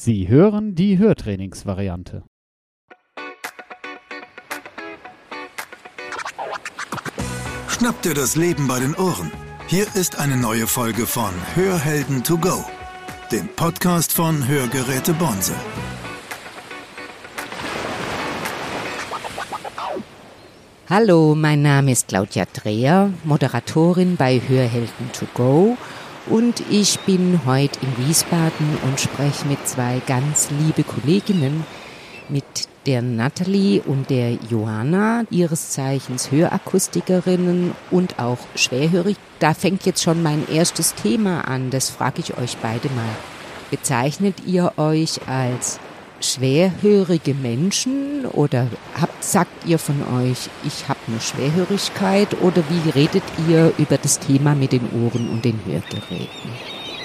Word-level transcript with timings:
Sie 0.00 0.28
hören 0.28 0.76
die 0.76 0.96
Hörtrainingsvariante. 0.96 2.22
Schnapp 7.66 8.00
dir 8.02 8.14
das 8.14 8.36
Leben 8.36 8.68
bei 8.68 8.78
den 8.78 8.94
Ohren. 8.94 9.32
Hier 9.66 9.86
ist 9.96 10.20
eine 10.20 10.36
neue 10.36 10.68
Folge 10.68 11.04
von 11.04 11.32
Hörhelden 11.56 12.22
to 12.22 12.38
go, 12.38 12.64
dem 13.32 13.48
Podcast 13.56 14.12
von 14.12 14.46
Hörgeräte 14.46 15.14
Bonse. 15.14 15.54
Hallo, 20.88 21.34
mein 21.34 21.62
Name 21.62 21.90
ist 21.90 22.06
Claudia 22.06 22.44
Dreher, 22.44 23.10
Moderatorin 23.24 24.14
bei 24.14 24.40
Hörhelden 24.46 25.10
to 25.12 25.26
go 25.34 25.76
und 26.30 26.62
ich 26.70 26.98
bin 27.00 27.40
heute 27.46 27.78
in 27.80 28.06
Wiesbaden 28.06 28.78
und 28.84 29.00
spreche 29.00 29.46
mit 29.46 29.66
zwei 29.66 30.00
ganz 30.06 30.48
liebe 30.50 30.84
Kolleginnen, 30.84 31.64
mit 32.28 32.44
der 32.86 33.02
Natalie 33.02 33.82
und 33.82 34.10
der 34.10 34.32
Johanna, 34.48 35.24
ihres 35.30 35.70
Zeichens 35.70 36.30
Hörakustikerinnen 36.30 37.72
und 37.90 38.18
auch 38.18 38.38
schwerhörig. 38.54 39.16
Da 39.38 39.54
fängt 39.54 39.86
jetzt 39.86 40.02
schon 40.02 40.22
mein 40.22 40.48
erstes 40.48 40.94
Thema 40.94 41.42
an, 41.48 41.70
das 41.70 41.90
frage 41.90 42.20
ich 42.20 42.36
euch 42.36 42.56
beide 42.58 42.88
mal. 42.90 43.16
Bezeichnet 43.70 44.36
ihr 44.46 44.72
euch 44.76 45.20
als 45.28 45.80
schwerhörige 46.20 47.34
Menschen 47.34 48.26
oder 48.26 48.66
habt, 49.00 49.22
sagt 49.22 49.66
ihr 49.66 49.78
von 49.78 50.02
euch, 50.20 50.48
ich 50.64 50.88
habe 50.88 50.98
eine 51.06 51.20
Schwerhörigkeit 51.20 52.40
oder 52.42 52.62
wie 52.68 52.90
redet 52.90 53.22
ihr 53.48 53.72
über 53.78 53.98
das 53.98 54.18
Thema 54.18 54.54
mit 54.54 54.72
den 54.72 54.88
Ohren 54.90 55.28
und 55.30 55.44
den 55.44 55.60
Hörgeräten? 55.64 56.50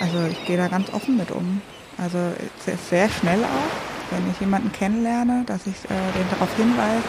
Also 0.02 0.18
ich 0.30 0.46
gehe 0.46 0.58
da 0.58 0.68
ganz 0.68 0.92
offen 0.94 1.18
mit 1.18 1.32
um. 1.32 1.62
Also 1.98 2.18
sehr, 2.66 2.78
sehr 2.90 3.10
schnell 3.10 3.44
auch, 3.44 4.12
wenn 4.12 4.30
ich 4.32 4.40
jemanden 4.40 4.72
kennenlerne, 4.72 5.44
dass 5.46 5.68
ich 5.68 5.76
äh, 5.86 6.18
den 6.18 6.30
darauf 6.32 6.56
hinweise. 6.58 7.04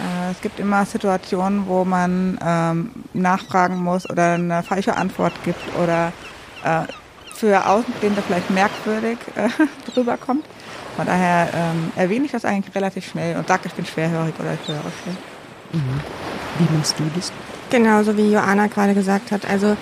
Äh, 0.00 0.32
es 0.32 0.40
gibt 0.40 0.58
immer 0.58 0.84
Situationen, 0.84 1.66
wo 1.66 1.84
man 1.84 2.38
ähm, 2.44 2.90
nachfragen 3.12 3.76
muss 3.76 4.08
oder 4.10 4.34
eine 4.34 4.62
falsche 4.62 4.96
Antwort 4.96 5.32
gibt 5.44 5.60
oder 5.80 6.12
äh, 6.64 6.82
für 7.34 7.66
Außenstehende 7.66 8.22
vielleicht 8.22 8.50
merkwürdig 8.50 9.18
äh, 9.36 9.48
drüber 9.94 10.16
kommt. 10.16 10.44
Von 10.96 11.06
daher 11.06 11.48
ähm, 11.54 11.92
erwähne 11.96 12.26
ich 12.26 12.32
das 12.32 12.44
eigentlich 12.44 12.74
relativ 12.74 13.08
schnell 13.08 13.36
und 13.36 13.48
sage, 13.48 13.62
ich 13.66 13.72
bin 13.72 13.86
schwerhörig 13.86 14.34
oder 14.38 14.54
ich 14.54 14.68
höre 14.68 14.80
schlecht. 14.80 15.18
Mhm. 15.72 16.00
Wie 16.58 16.76
machst 16.76 16.98
du 16.98 17.04
das? 17.14 17.32
Genauso 17.70 18.16
wie 18.16 18.30
Joanna 18.30 18.66
gerade 18.66 18.94
gesagt 18.94 19.32
hat. 19.32 19.48
Also 19.48 19.76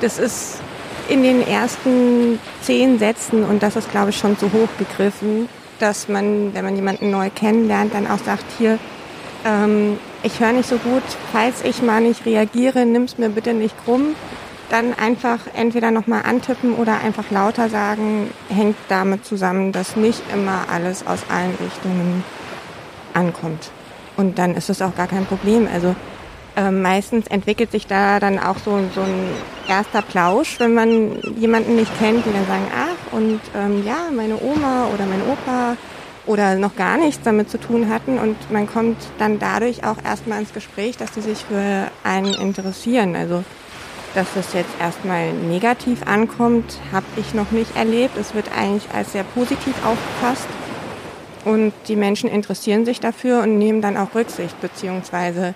das 0.00 0.18
ist 0.18 0.58
in 1.08 1.22
den 1.22 1.46
ersten 1.46 2.40
zehn 2.62 2.98
Sätzen, 2.98 3.44
und 3.44 3.62
das 3.62 3.76
ist, 3.76 3.90
glaube 3.92 4.10
ich, 4.10 4.18
schon 4.18 4.36
zu 4.36 4.46
hoch 4.46 4.68
gegriffen, 4.78 5.48
dass 5.78 6.08
man, 6.08 6.52
wenn 6.52 6.64
man 6.64 6.74
jemanden 6.74 7.10
neu 7.10 7.30
kennenlernt, 7.32 7.94
dann 7.94 8.08
auch 8.08 8.18
sagt, 8.18 8.44
hier, 8.58 8.78
ähm, 9.44 9.98
ich 10.24 10.40
höre 10.40 10.52
nicht 10.52 10.68
so 10.68 10.78
gut, 10.78 11.02
falls 11.30 11.62
ich 11.62 11.82
mal 11.82 12.00
nicht 12.00 12.26
reagiere, 12.26 12.84
nimm 12.84 13.04
es 13.04 13.18
mir 13.18 13.28
bitte 13.28 13.54
nicht 13.54 13.76
krumm 13.84 14.16
dann 14.68 14.94
einfach 14.94 15.40
entweder 15.54 15.90
nochmal 15.90 16.22
antippen 16.24 16.74
oder 16.74 17.00
einfach 17.00 17.30
lauter 17.30 17.68
sagen, 17.68 18.30
hängt 18.48 18.76
damit 18.88 19.24
zusammen, 19.24 19.72
dass 19.72 19.96
nicht 19.96 20.22
immer 20.32 20.66
alles 20.70 21.06
aus 21.06 21.20
allen 21.28 21.54
Richtungen 21.54 22.24
ankommt. 23.14 23.70
Und 24.16 24.38
dann 24.38 24.54
ist 24.54 24.70
es 24.70 24.82
auch 24.82 24.94
gar 24.94 25.06
kein 25.06 25.26
Problem. 25.26 25.68
Also 25.72 25.94
äh, 26.56 26.70
meistens 26.70 27.26
entwickelt 27.26 27.70
sich 27.70 27.86
da 27.86 28.18
dann 28.18 28.38
auch 28.38 28.56
so, 28.58 28.78
so 28.94 29.02
ein 29.02 29.28
erster 29.68 30.02
Plausch, 30.02 30.58
wenn 30.58 30.74
man 30.74 31.20
jemanden 31.36 31.76
nicht 31.76 31.96
kennt, 31.98 32.24
die 32.24 32.32
dann 32.32 32.46
sagen, 32.46 32.66
ach, 32.74 33.12
und 33.12 33.40
ähm, 33.54 33.84
ja, 33.84 34.08
meine 34.14 34.40
Oma 34.40 34.88
oder 34.92 35.06
mein 35.06 35.22
Opa 35.22 35.76
oder 36.24 36.56
noch 36.56 36.74
gar 36.74 36.96
nichts 36.96 37.22
damit 37.22 37.50
zu 37.50 37.58
tun 37.58 37.88
hatten 37.88 38.18
und 38.18 38.50
man 38.50 38.66
kommt 38.66 38.96
dann 39.18 39.38
dadurch 39.38 39.84
auch 39.84 39.96
erstmal 40.04 40.40
ins 40.40 40.52
Gespräch, 40.52 40.96
dass 40.96 41.12
die 41.12 41.20
sich 41.20 41.38
für 41.44 41.88
einen 42.02 42.34
interessieren. 42.34 43.14
Also 43.14 43.44
dass 44.16 44.34
es 44.34 44.54
jetzt 44.54 44.70
erstmal 44.80 45.32
negativ 45.32 46.02
ankommt, 46.06 46.78
habe 46.90 47.04
ich 47.16 47.34
noch 47.34 47.50
nicht 47.50 47.76
erlebt. 47.76 48.16
Es 48.16 48.34
wird 48.34 48.46
eigentlich 48.56 48.90
als 48.94 49.12
sehr 49.12 49.24
positiv 49.24 49.74
aufgefasst. 49.84 50.48
Und 51.44 51.72
die 51.86 51.96
Menschen 51.96 52.28
interessieren 52.28 52.86
sich 52.86 52.98
dafür 52.98 53.42
und 53.42 53.58
nehmen 53.58 53.82
dann 53.82 53.96
auch 53.96 54.14
Rücksicht, 54.14 54.60
beziehungsweise 54.60 55.54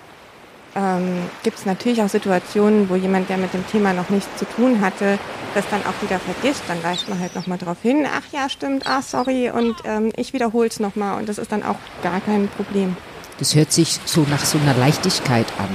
ähm, 0.76 1.22
gibt 1.42 1.58
es 1.58 1.66
natürlich 1.66 2.00
auch 2.02 2.08
Situationen, 2.08 2.88
wo 2.90 2.94
jemand, 2.94 3.28
der 3.28 3.38
mit 3.38 3.52
dem 3.54 3.66
Thema 3.66 3.92
noch 3.92 4.10
nichts 4.10 4.28
zu 4.36 4.44
tun 4.44 4.80
hatte, 4.82 5.18
das 5.54 5.64
dann 5.70 5.80
auch 5.80 6.00
wieder 6.02 6.20
vergisst. 6.20 6.62
Dann 6.68 6.80
weist 6.84 7.08
man 7.08 7.18
halt 7.18 7.34
nochmal 7.34 7.58
drauf 7.58 7.78
hin, 7.82 8.06
ach 8.06 8.30
ja, 8.30 8.48
stimmt, 8.48 8.86
ah, 8.86 9.02
sorry, 9.02 9.50
und 9.50 9.74
ähm, 9.84 10.12
ich 10.16 10.32
wiederhole 10.32 10.68
es 10.68 10.78
nochmal. 10.78 11.18
Und 11.18 11.28
das 11.28 11.38
ist 11.38 11.50
dann 11.50 11.64
auch 11.64 11.78
gar 12.04 12.20
kein 12.20 12.46
Problem. 12.46 12.96
Das 13.38 13.54
hört 13.54 13.72
sich 13.72 13.98
so 14.04 14.26
nach 14.30 14.44
so 14.44 14.58
einer 14.58 14.74
Leichtigkeit 14.74 15.46
an. 15.58 15.70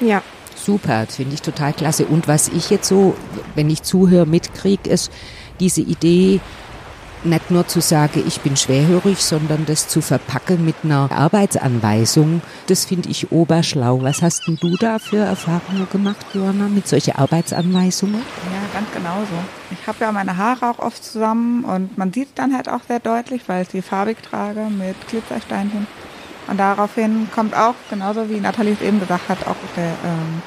Ja 0.00 0.22
super, 0.66 1.06
finde 1.06 1.34
ich 1.34 1.42
total 1.42 1.72
klasse. 1.72 2.04
Und 2.04 2.28
was 2.28 2.48
ich 2.48 2.70
jetzt 2.70 2.88
so, 2.88 3.14
wenn 3.54 3.70
ich 3.70 3.82
zuhöre, 3.82 4.26
mitkriege, 4.26 4.90
ist 4.90 5.10
diese 5.60 5.80
Idee, 5.80 6.40
nicht 7.24 7.50
nur 7.50 7.66
zu 7.66 7.80
sagen, 7.80 8.22
ich 8.26 8.40
bin 8.40 8.56
schwerhörig, 8.56 9.18
sondern 9.18 9.66
das 9.66 9.88
zu 9.88 10.00
verpacken 10.00 10.64
mit 10.64 10.76
einer 10.84 11.10
Arbeitsanweisung, 11.10 12.42
das 12.66 12.84
finde 12.84 13.08
ich 13.08 13.32
oberschlau. 13.32 14.02
Was 14.02 14.22
hast 14.22 14.46
denn 14.46 14.58
du 14.60 14.76
da 14.76 14.98
für 14.98 15.18
Erfahrungen 15.18 15.88
gemacht, 15.90 16.24
Johanna, 16.34 16.68
mit 16.68 16.86
solchen 16.86 17.16
Arbeitsanweisungen? 17.16 18.16
Ja, 18.52 18.78
ganz 18.78 18.92
genauso. 18.92 19.32
Ich 19.70 19.86
habe 19.86 19.98
ja 20.00 20.12
meine 20.12 20.36
Haare 20.36 20.70
auch 20.70 20.78
oft 20.78 21.02
zusammen 21.02 21.64
und 21.64 21.98
man 21.98 22.12
sieht 22.12 22.28
es 22.28 22.34
dann 22.34 22.54
halt 22.54 22.68
auch 22.68 22.82
sehr 22.86 23.00
deutlich, 23.00 23.42
weil 23.46 23.62
ich 23.62 23.68
sie 23.70 23.82
farbig 23.82 24.18
trage 24.22 24.68
mit 24.70 24.96
Glitzersteinchen. 25.08 25.86
Und 26.48 26.58
daraufhin 26.58 27.28
kommt 27.34 27.56
auch, 27.56 27.74
genauso 27.90 28.30
wie 28.30 28.40
Nathalie 28.40 28.74
es 28.74 28.80
eben 28.80 29.00
gesagt 29.00 29.28
hat, 29.28 29.46
auch 29.46 29.56
der, 29.76 29.84
ähm, 30.04 30.42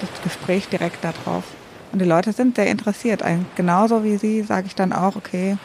das 0.00 0.10
Gespräch 0.22 0.68
direkt 0.68 1.04
darauf. 1.04 1.44
Und 1.92 2.00
die 2.00 2.06
Leute 2.06 2.32
sind 2.32 2.56
sehr 2.56 2.68
interessiert. 2.68 3.22
Genauso 3.56 4.02
wie 4.02 4.16
sie 4.16 4.42
sage 4.42 4.66
ich 4.66 4.74
dann 4.74 4.92
auch, 4.92 5.16
okay, 5.16 5.58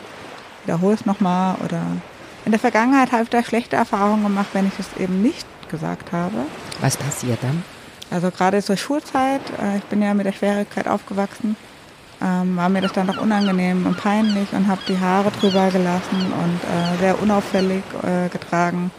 wiederhole 0.66 0.96
es 0.96 1.06
nochmal. 1.06 1.56
Oder 1.64 1.82
in 2.46 2.52
der 2.52 2.60
Vergangenheit 2.60 3.12
habe 3.12 3.24
ich 3.24 3.30
da 3.30 3.44
schlechte 3.44 3.76
Erfahrungen 3.76 4.24
gemacht, 4.24 4.48
wenn 4.54 4.68
ich 4.68 4.78
es 4.80 4.88
eben 5.02 5.22
nicht 5.22 5.48
gesagt 5.70 6.12
habe. 6.12 6.38
Was 6.82 6.98
passiert 6.98 7.40
dann? 7.42 7.64
Also 8.09 8.32
gerade 8.32 8.62
zur 8.64 8.78
Schulzeit, 8.78 9.42
äh, 9.62 9.78
ich 9.78 9.84
bin 9.86 10.02
ja 10.02 10.14
mit 10.14 10.26
der 10.26 10.32
Schwierigkeit 10.32 10.88
aufgewachsen, 10.88 11.56
ähm, 12.22 12.56
war 12.56 12.70
mir 12.70 12.82
das 12.82 12.94
dann 12.94 13.08
doch 13.08 13.18
unangenehm 13.18 13.86
und 13.86 13.98
peinlich 13.98 14.52
und 14.54 14.68
habe 14.68 14.82
die 14.88 14.98
Haare 14.98 15.30
drüber 15.32 15.70
gelassen 15.70 16.34
und 16.42 16.59
äh, 16.64 17.00
sehr 17.00 17.22
unauffällig 17.22 17.84
äh, 18.04 18.30
getragen 18.30 18.92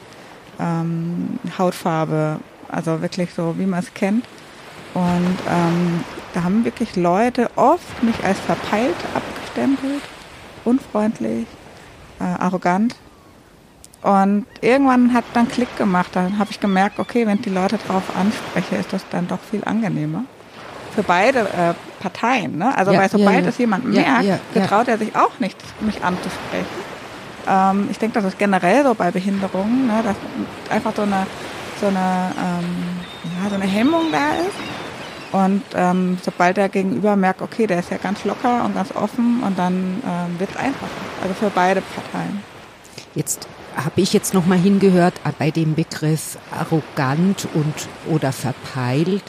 ähm, 0.60 1.38
Hautfarbe, 1.58 2.38
also 2.68 3.00
wirklich 3.02 3.32
so, 3.34 3.54
wie 3.58 3.66
man 3.66 3.80
es 3.80 3.92
kennt. 3.94 4.24
Und 4.94 5.36
ähm, 5.48 6.04
da 6.34 6.42
haben 6.42 6.64
wirklich 6.64 6.96
Leute 6.96 7.50
oft 7.56 8.02
mich 8.02 8.24
als 8.24 8.38
verpeilt 8.40 8.96
abgestempelt, 9.14 10.02
unfreundlich, 10.64 11.46
äh, 12.20 12.24
arrogant. 12.24 12.94
Und 14.02 14.46
irgendwann 14.60 15.12
hat 15.12 15.24
dann 15.34 15.48
Klick 15.48 15.76
gemacht. 15.76 16.10
Dann 16.12 16.38
habe 16.38 16.50
ich 16.50 16.60
gemerkt, 16.60 16.98
okay, 16.98 17.26
wenn 17.26 17.36
ich 17.36 17.42
die 17.42 17.50
Leute 17.50 17.78
darauf 17.86 18.04
anspreche, 18.16 18.76
ist 18.76 18.92
das 18.92 19.04
dann 19.10 19.26
doch 19.26 19.40
viel 19.50 19.62
angenehmer. 19.64 20.24
Für 20.94 21.02
beide 21.02 21.40
äh, 21.40 21.74
Parteien. 22.00 22.58
Ne? 22.58 22.76
Also 22.76 22.92
ja, 22.92 23.00
weil 23.00 23.10
sobald 23.10 23.36
ja, 23.36 23.42
ja. 23.42 23.48
es 23.48 23.58
jemand 23.58 23.84
merkt, 23.86 24.54
getraut 24.54 24.88
er 24.88 24.98
sich 24.98 25.14
auch 25.16 25.38
nicht, 25.40 25.56
mich 25.80 26.02
anzusprechen. 26.04 26.66
Ähm, 27.46 27.88
ich 27.90 27.98
denke, 27.98 28.20
das 28.20 28.32
ist 28.32 28.38
generell 28.38 28.84
so 28.84 28.94
bei 28.94 29.10
Behinderungen, 29.10 29.86
ne, 29.86 30.02
dass 30.02 30.16
einfach 30.74 30.92
so 30.94 31.02
eine, 31.02 31.26
so 31.80 31.86
eine, 31.86 32.32
ähm, 32.38 33.00
ja, 33.42 33.48
so 33.48 33.54
eine 33.54 33.66
Hemmung 33.66 34.06
da 34.10 34.30
ist. 34.46 34.56
Und 35.30 35.62
ähm, 35.74 36.18
sobald 36.22 36.56
der 36.56 36.68
Gegenüber 36.68 37.14
merkt, 37.14 37.42
okay, 37.42 37.66
der 37.66 37.80
ist 37.80 37.90
ja 37.90 37.98
ganz 37.98 38.24
locker 38.24 38.64
und 38.64 38.74
ganz 38.74 38.94
offen 38.94 39.42
und 39.42 39.58
dann 39.58 40.02
ähm, 40.06 40.38
wird 40.40 40.50
es 40.50 40.56
einfacher. 40.56 40.88
Also 41.22 41.34
für 41.34 41.50
beide 41.50 41.82
Parteien. 41.82 42.42
Jetzt 43.14 43.46
habe 43.76 44.00
ich 44.00 44.12
jetzt 44.12 44.32
noch 44.32 44.46
mal 44.46 44.58
hingehört 44.58 45.14
äh, 45.24 45.30
bei 45.38 45.50
dem 45.50 45.74
Begriff 45.74 46.38
arrogant 46.50 47.46
und 47.54 47.74
oder 48.06 48.32
verpeilt. 48.32 49.24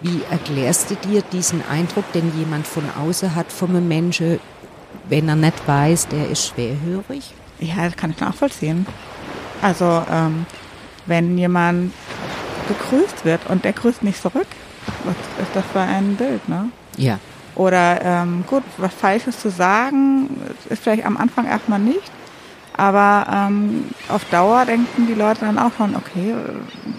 Wie 0.00 0.22
erklärst 0.30 0.90
du 0.90 0.96
dir 0.96 1.22
diesen 1.22 1.62
Eindruck, 1.68 2.10
den 2.12 2.36
jemand 2.38 2.66
von 2.66 2.84
außen 2.90 3.34
hat 3.34 3.52
vom 3.52 3.86
Menschen, 3.86 4.40
wenn 5.08 5.28
er 5.28 5.36
nicht 5.36 5.66
weiß, 5.66 6.08
der 6.08 6.28
ist 6.30 6.46
schwerhörig? 6.48 7.34
Ja, 7.58 7.84
das 7.84 7.96
kann 7.96 8.10
ich 8.10 8.20
nachvollziehen. 8.20 8.86
Also, 9.62 10.02
ähm, 10.10 10.46
wenn 11.06 11.38
jemand 11.38 11.92
begrüßt 12.68 13.24
wird 13.24 13.48
und 13.48 13.64
der 13.64 13.72
grüßt 13.72 14.02
nicht 14.02 14.20
zurück, 14.20 14.46
was 15.04 15.16
ist 15.42 15.54
das 15.54 15.64
für 15.72 15.80
ein 15.80 16.16
Bild, 16.16 16.48
ne? 16.48 16.70
Ja. 16.96 17.18
Oder 17.56 18.00
ähm, 18.02 18.44
gut, 18.48 18.62
was 18.78 18.92
Falsches 18.92 19.38
zu 19.38 19.50
sagen, 19.50 20.28
ist 20.68 20.82
vielleicht 20.82 21.06
am 21.06 21.16
Anfang 21.16 21.46
erstmal 21.46 21.78
nicht, 21.78 22.10
aber 22.76 23.26
ähm, 23.32 23.90
auf 24.08 24.24
Dauer 24.26 24.64
denken 24.64 25.06
die 25.06 25.14
Leute 25.14 25.42
dann 25.42 25.58
auch 25.58 25.72
schon, 25.76 25.94
okay, 25.94 26.34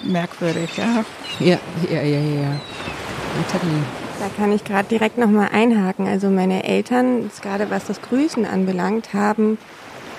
merkwürdig, 0.03 0.69
ja. 0.77 1.03
Ja, 1.39 1.57
ja, 1.89 2.01
ja, 2.01 2.19
ja. 2.19 2.59
Nathalie. 3.37 3.83
Da 4.19 4.29
kann 4.37 4.53
ich 4.53 4.63
gerade 4.63 4.87
direkt 4.87 5.17
nochmal 5.17 5.49
einhaken. 5.51 6.07
Also 6.07 6.29
meine 6.29 6.63
Eltern, 6.63 7.29
gerade 7.41 7.69
was 7.69 7.85
das 7.85 8.01
Grüßen 8.01 8.45
anbelangt, 8.45 9.13
haben 9.13 9.57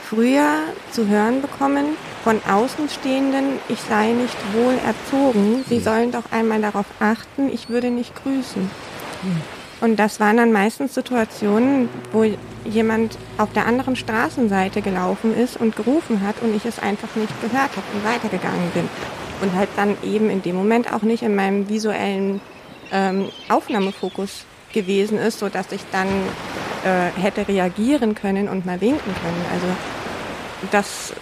früher 0.09 0.61
zu 0.93 1.09
hören 1.09 1.43
bekommen 1.43 1.97
von 2.23 2.41
Außenstehenden, 2.49 3.59
ich 3.69 3.81
sei 3.81 4.13
nicht 4.13 4.37
wohl 4.53 4.75
erzogen. 4.87 5.65
Sie 5.69 5.81
sollen 5.81 6.13
doch 6.13 6.31
einmal 6.31 6.61
darauf 6.61 6.87
achten, 7.01 7.49
ich 7.53 7.69
würde 7.69 7.91
nicht 7.91 8.15
grüßen. 8.15 8.71
Und 9.81 9.97
das 9.97 10.21
waren 10.21 10.37
dann 10.37 10.53
meistens 10.53 10.95
Situationen, 10.95 11.89
wo 12.13 12.25
jemand 12.65 13.19
auf 13.37 13.53
der 13.53 13.67
anderen 13.67 13.97
Straßenseite 13.97 14.81
gelaufen 14.81 15.37
ist 15.37 15.57
und 15.57 15.77
gerufen 15.77 16.23
hat 16.27 16.37
und 16.41 16.55
ich 16.55 16.65
es 16.65 16.79
einfach 16.79 17.15
nicht 17.17 17.41
gehört 17.41 17.71
habe 17.71 17.87
und 17.93 18.05
weitergegangen 18.05 18.71
bin. 18.73 18.89
Und 19.43 19.55
halt 19.55 19.69
dann 19.77 19.97
eben 20.03 20.31
in 20.31 20.41
dem 20.43 20.57
Moment 20.57 20.93
auch 20.93 21.03
nicht 21.03 21.23
in 21.23 21.35
meinem 21.35 21.69
visuellen 21.69 22.41
ähm, 22.91 23.29
Aufnahmefokus 23.49 24.47
gewesen 24.73 25.19
ist, 25.19 25.41
sodass 25.41 25.73
ich 25.73 25.83
dann 25.93 26.09
äh, 26.87 27.21
hätte 27.21 27.49
reagieren 27.49 28.15
können 28.15 28.49
und 28.49 28.65
mal 28.65 28.81
winken 28.81 29.15
können. 29.23 29.45
Also 29.53 29.67
das 30.71 31.13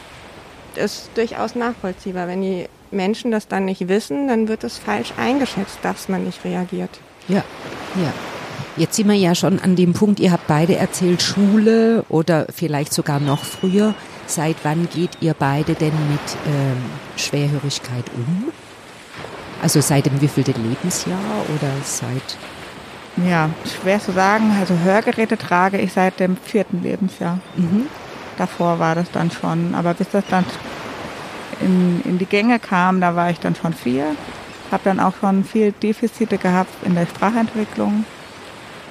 ist 0.76 1.10
durchaus 1.14 1.54
nachvollziehbar. 1.54 2.28
Wenn 2.28 2.42
die 2.42 2.66
Menschen 2.90 3.30
das 3.30 3.48
dann 3.48 3.64
nicht 3.64 3.88
wissen, 3.88 4.28
dann 4.28 4.48
wird 4.48 4.62
es 4.64 4.76
falsch 4.78 5.12
eingeschätzt, 5.16 5.78
dass 5.82 6.08
man 6.08 6.24
nicht 6.24 6.44
reagiert. 6.44 6.90
Ja, 7.28 7.42
ja. 7.96 8.12
Jetzt 8.76 8.96
sind 8.96 9.08
wir 9.08 9.14
ja 9.14 9.34
schon 9.34 9.60
an 9.60 9.76
dem 9.76 9.92
Punkt, 9.92 10.18
ihr 10.18 10.32
habt 10.32 10.48
beide 10.48 10.76
erzählt, 10.76 11.22
Schule 11.22 12.04
oder 12.08 12.46
vielleicht 12.52 12.92
sogar 12.92 13.20
noch 13.20 13.44
früher. 13.44 13.94
Seit 14.26 14.56
wann 14.64 14.88
geht 14.92 15.10
ihr 15.20 15.34
beide 15.34 15.74
denn 15.74 15.92
mit 16.10 16.36
ähm, 16.46 16.76
Schwerhörigkeit 17.16 18.04
um? 18.16 18.52
Also 19.62 19.80
seit 19.80 20.06
dem 20.06 20.20
wievielten 20.20 20.68
Lebensjahr 20.68 21.18
oder 21.54 21.70
seit? 21.84 22.36
Ja, 23.16 23.50
schwer 23.64 24.00
zu 24.00 24.12
sagen. 24.12 24.52
Also 24.58 24.74
Hörgeräte 24.78 25.38
trage 25.38 25.78
ich 25.78 25.92
seit 25.92 26.18
dem 26.18 26.36
vierten 26.36 26.82
Lebensjahr. 26.82 27.38
Mhm. 27.56 27.86
Davor 28.38 28.78
war 28.80 28.94
das 28.94 29.10
dann 29.12 29.30
schon. 29.30 29.74
Aber 29.74 29.94
bis 29.94 30.08
das 30.10 30.24
dann 30.28 30.44
in, 31.60 32.02
in 32.04 32.18
die 32.18 32.26
Gänge 32.26 32.58
kam, 32.58 33.00
da 33.00 33.14
war 33.14 33.30
ich 33.30 33.38
dann 33.38 33.54
schon 33.54 33.72
vier. 33.72 34.16
Habe 34.72 34.82
dann 34.84 34.98
auch 34.98 35.14
schon 35.20 35.44
viel 35.44 35.72
Defizite 35.72 36.38
gehabt 36.38 36.74
in 36.84 36.96
der 36.96 37.06
Sprachentwicklung. 37.06 38.04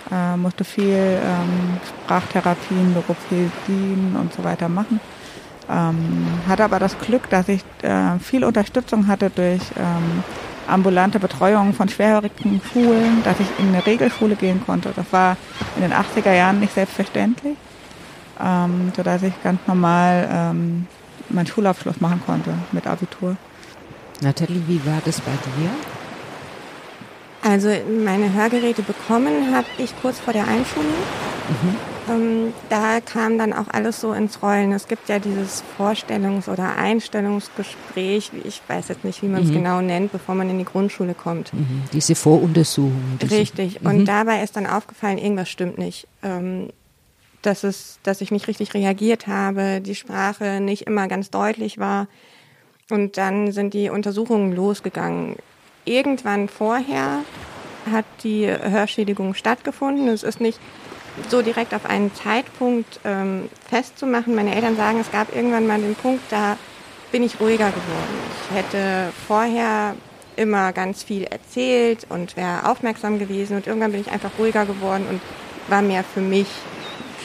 Äh, 0.09 0.37
musste 0.37 0.63
viel 0.63 1.19
ähm, 1.21 1.77
Sprachtherapien, 2.05 2.93
Logopädien 2.93 4.15
und 4.19 4.33
so 4.33 4.43
weiter 4.43 4.69
machen. 4.69 5.01
Ähm, 5.69 6.27
hatte 6.47 6.63
aber 6.63 6.79
das 6.79 6.97
Glück, 6.99 7.29
dass 7.29 7.49
ich 7.49 7.63
äh, 7.81 8.19
viel 8.19 8.43
Unterstützung 8.43 9.07
hatte 9.07 9.29
durch 9.29 9.61
ähm, 9.77 10.23
ambulante 10.67 11.19
Betreuung 11.19 11.73
von 11.73 11.89
schwerhörigen 11.89 12.61
Schulen, 12.71 13.23
dass 13.23 13.39
ich 13.39 13.47
in 13.59 13.69
eine 13.69 13.85
Regelschule 13.85 14.35
gehen 14.35 14.61
konnte. 14.65 14.91
Das 14.95 15.05
war 15.11 15.37
in 15.75 15.81
den 15.81 15.93
80er 15.93 16.33
Jahren 16.33 16.59
nicht 16.59 16.73
selbstverständlich, 16.73 17.57
ähm, 18.41 18.91
sodass 18.95 19.23
ich 19.23 19.33
ganz 19.43 19.59
normal 19.67 20.27
ähm, 20.31 20.87
meinen 21.29 21.47
Schulabschluss 21.47 21.99
machen 22.01 22.21
konnte 22.25 22.53
mit 22.71 22.87
Abitur. 22.87 23.35
Nathalie, 24.21 24.61
wie 24.67 24.85
war 24.85 25.01
das 25.03 25.19
bei 25.21 25.31
dir? 25.31 25.69
Also 27.43 27.69
meine 28.03 28.31
Hörgeräte 28.33 28.83
bekommen 28.83 29.53
habe 29.53 29.67
ich 29.77 29.93
kurz 30.01 30.19
vor 30.19 30.31
der 30.33 30.47
Einschulung. 30.47 30.93
Mhm. 31.49 31.92
Ähm, 32.09 32.53
da 32.69 32.99
kam 32.99 33.37
dann 33.37 33.53
auch 33.53 33.67
alles 33.71 34.01
so 34.01 34.11
ins 34.13 34.41
Rollen. 34.41 34.71
Es 34.73 34.87
gibt 34.87 35.07
ja 35.09 35.19
dieses 35.19 35.63
Vorstellungs- 35.77 36.49
oder 36.49 36.75
Einstellungsgespräch, 36.75 38.31
ich 38.43 38.61
weiß 38.67 38.89
jetzt 38.89 39.03
nicht, 39.05 39.21
wie 39.21 39.27
man 39.27 39.43
es 39.43 39.49
Mhm. 39.49 39.53
genau 39.53 39.81
nennt, 39.81 40.11
bevor 40.11 40.35
man 40.35 40.49
in 40.49 40.57
die 40.59 40.65
Grundschule 40.65 41.13
kommt. 41.13 41.53
Mhm. 41.53 41.83
Diese 41.93 42.15
Voruntersuchung. 42.15 43.17
Diese, 43.21 43.35
Richtig. 43.37 43.81
Mhm. 43.81 43.87
Und 43.87 44.05
dabei 44.05 44.43
ist 44.43 44.55
dann 44.55 44.67
aufgefallen, 44.67 45.17
irgendwas 45.17 45.49
stimmt 45.49 45.77
nicht. 45.77 46.07
Ähm, 46.23 46.69
dass, 47.41 47.63
es, 47.63 47.99
dass 48.03 48.21
ich 48.21 48.31
nicht 48.31 48.47
richtig 48.47 48.73
reagiert 48.73 49.27
habe, 49.27 49.81
die 49.81 49.95
Sprache 49.95 50.61
nicht 50.61 50.83
immer 50.87 51.09
ganz 51.09 51.29
deutlich 51.29 51.77
war. 51.77 52.07
Und 52.89 53.17
dann 53.17 53.51
sind 53.51 53.73
die 53.73 53.89
Untersuchungen 53.89 54.53
losgegangen. 54.55 55.35
Irgendwann 55.83 56.47
vorher 56.47 57.19
hat 57.91 58.05
die 58.23 58.47
Hörschädigung 58.47 59.33
stattgefunden. 59.33 60.07
Es 60.07 60.23
ist 60.23 60.39
nicht 60.39 60.57
so 61.29 61.41
direkt 61.41 61.73
auf 61.73 61.85
einen 61.85 62.13
Zeitpunkt 62.13 62.99
ähm, 63.05 63.49
festzumachen. 63.69 64.35
Meine 64.35 64.55
Eltern 64.55 64.75
sagen, 64.75 64.99
es 64.99 65.11
gab 65.11 65.35
irgendwann 65.35 65.67
mal 65.67 65.79
den 65.79 65.95
Punkt, 65.95 66.23
da 66.31 66.57
bin 67.11 67.23
ich 67.23 67.39
ruhiger 67.39 67.69
geworden. 67.69 68.17
Ich 68.49 68.57
hätte 68.57 69.11
vorher 69.27 69.95
immer 70.35 70.73
ganz 70.73 71.03
viel 71.03 71.23
erzählt 71.25 72.07
und 72.09 72.35
wäre 72.35 72.69
aufmerksam 72.69 73.19
gewesen 73.19 73.55
und 73.55 73.67
irgendwann 73.67 73.91
bin 73.91 74.01
ich 74.01 74.11
einfach 74.11 74.31
ruhiger 74.39 74.65
geworden 74.65 75.05
und 75.09 75.21
war 75.67 75.81
mehr 75.81 76.03
für 76.03 76.21
mich. 76.21 76.47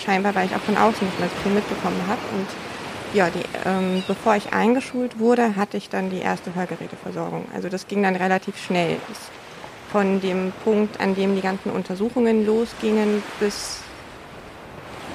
Scheinbar, 0.05 0.35
weil 0.35 0.47
ich 0.47 0.55
auch 0.55 0.61
von 0.61 0.77
außen 0.77 1.05
nicht 1.07 1.19
mehr 1.19 1.29
so 1.29 1.43
viel 1.43 1.53
mitbekommen 1.53 2.01
habe. 2.07 2.21
Und 2.33 2.47
ja, 3.15 3.31
die, 3.31 3.43
ähm, 3.67 4.05
bevor 4.07 4.37
ich 4.37 4.53
eingeschult 4.53 5.19
wurde, 5.19 5.57
hatte 5.57 5.77
ich 5.77 5.89
dann 5.89 6.09
die 6.09 6.21
erste 6.21 6.55
Hörgeräteversorgung. 6.55 7.47
Also 7.53 7.69
das 7.69 7.89
ging 7.89 8.03
dann 8.05 8.15
relativ 8.15 8.57
schnell. 8.59 8.99
Das 9.09 9.19
von 9.91 10.21
dem 10.21 10.53
Punkt, 10.65 11.01
an 11.01 11.15
dem 11.15 11.35
die 11.35 11.41
ganzen 11.41 11.71
Untersuchungen 11.71 12.45
losgingen, 12.47 13.23
bis 13.41 13.79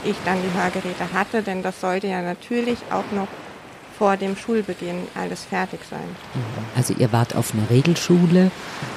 ich 0.03 0.15
dann 0.25 0.37
die 0.41 0.57
Hörgeräte 0.59 1.13
hatte, 1.13 1.41
denn 1.43 1.63
das 1.63 1.79
sollte 1.79 2.07
ja 2.07 2.21
natürlich 2.21 2.79
auch 2.91 3.09
noch 3.15 3.27
vor 3.97 4.17
dem 4.17 4.35
Schulbeginn 4.35 5.07
alles 5.15 5.45
fertig 5.45 5.79
sein. 5.89 6.15
Also 6.75 6.93
ihr 6.97 7.11
wart 7.13 7.35
auf 7.35 7.53
einer 7.53 7.69
Regelschule 7.69 8.51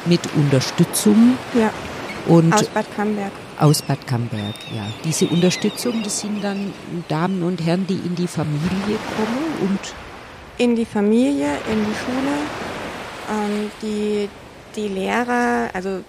mit 0.06 0.20
Unterstützung 0.34 1.37
Ja, 1.55 1.70
und 2.26 2.52
aus 2.55 2.64
Bad 2.69 2.87
Camberg. 2.96 3.31
aus 3.61 3.82
Bad 3.82 4.05
Camberg, 4.06 4.55
ja. 4.75 4.82
Diese 5.05 5.26
Unterstützung, 5.29 6.02
das 6.02 6.20
sind 6.20 6.43
dann 6.43 6.72
Damen 7.08 7.43
und 7.43 7.64
Herren, 7.64 7.87
die 7.87 7.94
in 7.94 8.14
die 8.17 8.26
Familie 8.26 8.99
kommen 9.17 9.69
und 9.70 9.81
In 10.58 10.75
die 10.75 10.87
Familie, 10.87 11.50
in 11.70 11.84
die 11.84 11.94
Schule. 12.02 12.34
Ähm, 13.31 13.70
die, 13.82 14.29
die 14.76 14.88
Lehrer, 14.88 15.70
also 15.73 16.02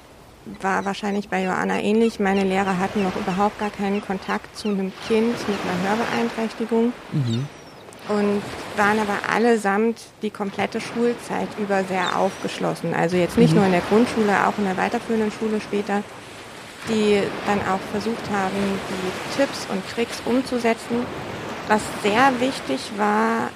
war 0.61 0.85
wahrscheinlich 0.85 1.29
bei 1.29 1.43
Joanna 1.43 1.79
ähnlich. 1.79 2.19
Meine 2.19 2.43
Lehrer 2.43 2.77
hatten 2.79 3.03
noch 3.03 3.15
überhaupt 3.15 3.59
gar 3.59 3.69
keinen 3.69 4.01
Kontakt 4.01 4.57
zu 4.57 4.69
einem 4.69 4.91
Kind 5.07 5.35
mit 5.47 5.57
einer 5.63 5.89
Hörbeeinträchtigung. 5.89 6.93
und 8.09 8.41
waren 8.77 8.99
aber 8.99 9.17
allesamt 9.33 9.99
die 10.21 10.29
komplette 10.29 10.79
Schulzeit 10.79 11.47
über 11.57 11.83
sehr 11.83 12.17
aufgeschlossen. 12.17 12.93
Also 12.93 13.17
jetzt 13.17 13.37
nicht 13.37 13.53
nur 13.53 13.65
in 13.65 13.71
der 13.71 13.81
Grundschule, 13.81 14.47
auch 14.47 14.57
in 14.57 14.65
der 14.65 14.77
weiterführenden 14.77 15.31
Schule 15.31 15.59
später, 15.59 16.03
die 16.87 17.21
dann 17.45 17.59
auch 17.67 17.81
versucht 17.91 18.29
haben, 18.31 18.79
die 18.89 19.37
Tipps 19.37 19.67
und 19.69 19.83
Tricks 19.93 20.21
umzusetzen. 20.25 21.05
Was 21.67 21.81
sehr 22.01 22.31
wichtig 22.39 22.79
war, 22.95 23.49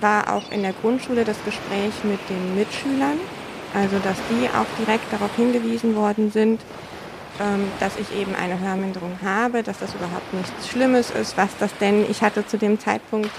war 0.00 0.34
auch 0.34 0.50
in 0.50 0.62
der 0.62 0.72
Grundschule 0.72 1.24
das 1.24 1.36
Gespräch 1.44 1.92
mit 2.04 2.20
den 2.30 2.56
Mitschülern. 2.56 3.20
Also 3.74 3.98
dass 3.98 4.16
die 4.30 4.48
auch 4.48 4.66
direkt 4.78 5.12
darauf 5.12 5.34
hingewiesen 5.36 5.94
worden 5.96 6.30
sind, 6.30 6.60
ähm, 7.40 7.64
dass 7.80 7.96
ich 7.96 8.14
eben 8.14 8.34
eine 8.34 8.60
Hörminderung 8.60 9.18
habe, 9.24 9.62
dass 9.62 9.78
das 9.78 9.94
überhaupt 9.94 10.32
nichts 10.34 10.68
Schlimmes 10.68 11.10
ist, 11.10 11.36
was 11.36 11.50
das 11.58 11.70
denn, 11.78 12.04
ich 12.10 12.22
hatte 12.22 12.46
zu 12.46 12.58
dem 12.58 12.78
Zeitpunkt 12.78 13.30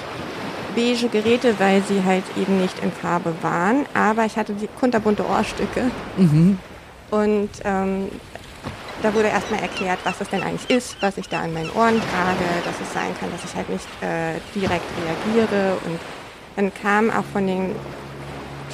beige 0.76 1.08
Geräte, 1.10 1.60
weil 1.60 1.84
sie 1.84 2.04
halt 2.04 2.24
eben 2.36 2.60
nicht 2.60 2.80
in 2.84 2.92
Farbe 2.92 3.36
waren, 3.42 3.86
aber 3.94 4.26
ich 4.26 4.38
hatte 4.38 4.54
die 4.54 4.68
kunterbunte 4.80 5.24
Ohrstücke. 5.28 5.92
Und 7.12 7.50
ähm, 7.64 8.10
da 9.04 9.14
wurde 9.14 9.28
erstmal 9.28 9.60
erklärt, 9.62 10.00
was 10.04 10.18
das 10.18 10.30
denn 10.30 10.42
eigentlich 10.42 10.70
ist, 10.70 10.98
was 11.02 11.18
ich 11.18 11.30
da 11.30 11.42
an 11.42 11.54
meinen 11.54 11.70
Ohren 11.72 12.02
trage, 12.12 12.46
dass 12.66 12.76
es 12.82 12.92
sein 12.94 13.12
kann, 13.20 13.30
dass 13.32 13.44
ich 13.44 13.56
halt 13.56 13.70
nicht 13.70 13.86
äh, 14.02 14.40
direkt 14.56 14.86
reagiere. 14.98 15.78
Und 15.86 16.00
dann 16.56 16.72
kam 16.82 17.12
auch 17.12 17.26
von 17.32 17.46
den 17.46 17.76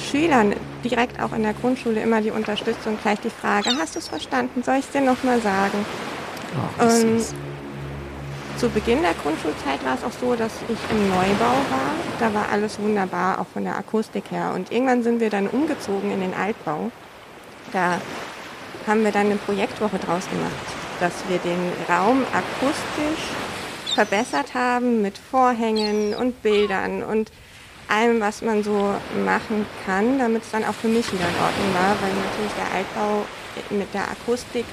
Schülern 0.00 0.54
direkt 0.84 1.20
auch 1.22 1.32
in 1.32 1.42
der 1.42 1.54
Grundschule 1.54 2.00
immer 2.00 2.20
die 2.20 2.30
Unterstützung, 2.30 2.98
gleich 3.02 3.20
die 3.20 3.30
Frage, 3.30 3.70
hast 3.78 3.94
du 3.94 3.98
es 3.98 4.08
verstanden, 4.08 4.62
soll 4.62 4.76
ich 4.76 4.86
es 4.86 4.90
dir 4.90 5.00
nochmal 5.00 5.40
sagen? 5.40 5.84
oh, 6.56 6.82
Ähm, 6.82 7.18
süß. 7.18 7.34
Zu 8.56 8.68
Beginn 8.68 9.00
der 9.00 9.14
Grundschulzeit 9.14 9.82
war 9.84 9.94
es 9.94 10.04
auch 10.04 10.12
so, 10.20 10.34
dass 10.34 10.52
ich 10.68 10.78
im 10.90 11.08
Neubau 11.08 11.54
war. 11.70 11.92
Da 12.18 12.34
war 12.34 12.50
alles 12.52 12.78
wunderbar, 12.78 13.40
auch 13.40 13.46
von 13.46 13.64
der 13.64 13.76
Akustik 13.76 14.24
her. 14.30 14.52
Und 14.54 14.70
irgendwann 14.70 15.02
sind 15.02 15.20
wir 15.20 15.30
dann 15.30 15.46
umgezogen 15.46 16.10
in 16.10 16.20
den 16.20 16.34
Altbau. 16.34 16.90
Da 17.72 18.00
haben 18.86 19.02
wir 19.02 19.12
dann 19.12 19.26
eine 19.26 19.36
Projektwoche 19.36 19.98
draus 19.98 20.28
gemacht, 20.28 20.52
dass 21.00 21.12
wir 21.28 21.38
den 21.38 21.72
Raum 21.88 22.24
akustisch 22.34 23.24
verbessert 23.94 24.52
haben 24.54 25.00
mit 25.00 25.16
Vorhängen 25.16 26.14
und 26.14 26.42
Bildern 26.42 27.02
und 27.02 27.30
allem, 27.90 28.20
was 28.20 28.42
man 28.42 28.62
so 28.62 28.94
machen 29.24 29.64
kann, 29.84 30.18
damit 30.18 30.44
es 30.44 30.50
dann 30.50 30.62
auch 30.64 30.74
für 30.74 30.88
mich 30.88 31.10
wieder 31.12 31.24
in 31.24 31.34
Ordnung 31.42 31.74
war, 31.74 31.96
weil 32.00 32.12
natürlich 32.12 32.52
der 32.56 32.70
Altbau 32.76 33.24
mit 33.70 33.92
der 33.92 34.08
Akustik 34.10 34.64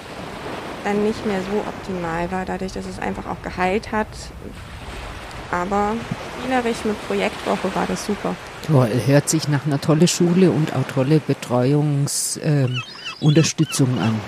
dann 0.83 1.03
nicht 1.03 1.25
mehr 1.25 1.41
so 1.41 1.63
optimal 1.67 2.31
war, 2.31 2.45
dadurch, 2.45 2.73
dass 2.73 2.85
es 2.85 2.99
einfach 2.99 3.25
auch 3.25 3.41
geheilt 3.41 3.91
hat. 3.91 4.05
Aber 5.51 5.95
spielerisch 6.39 6.85
mit 6.85 6.95
Projektwoche 7.07 7.73
war 7.73 7.87
das 7.87 8.05
super. 8.05 8.35
Toll, 8.65 9.01
hört 9.05 9.27
sich 9.29 9.47
nach 9.47 9.65
einer 9.65 9.81
tolle 9.81 10.07
Schule 10.07 10.51
und 10.51 10.75
auch 10.75 10.83
tolle 10.83 11.19
Betreuungsunterstützung 11.19 13.89
ähm, 13.91 13.99
an. 13.99 14.21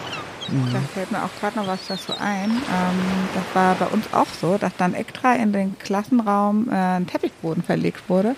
Mhm. 0.47 0.73
Da 0.73 0.79
fällt 0.93 1.11
mir 1.11 1.23
auch 1.23 1.29
gerade 1.39 1.59
noch 1.59 1.67
was 1.67 1.81
dazu 1.87 2.13
ein. 2.19 2.49
Ähm, 2.49 2.99
das 3.35 3.43
war 3.53 3.75
bei 3.75 3.85
uns 3.87 4.11
auch 4.13 4.25
so, 4.41 4.57
dass 4.57 4.75
dann 4.77 4.95
extra 4.95 5.35
in 5.35 5.53
den 5.53 5.77
Klassenraum 5.77 6.69
äh, 6.71 6.73
ein 6.73 7.05
Teppichboden 7.05 7.61
verlegt 7.63 8.09
wurde 8.09 8.35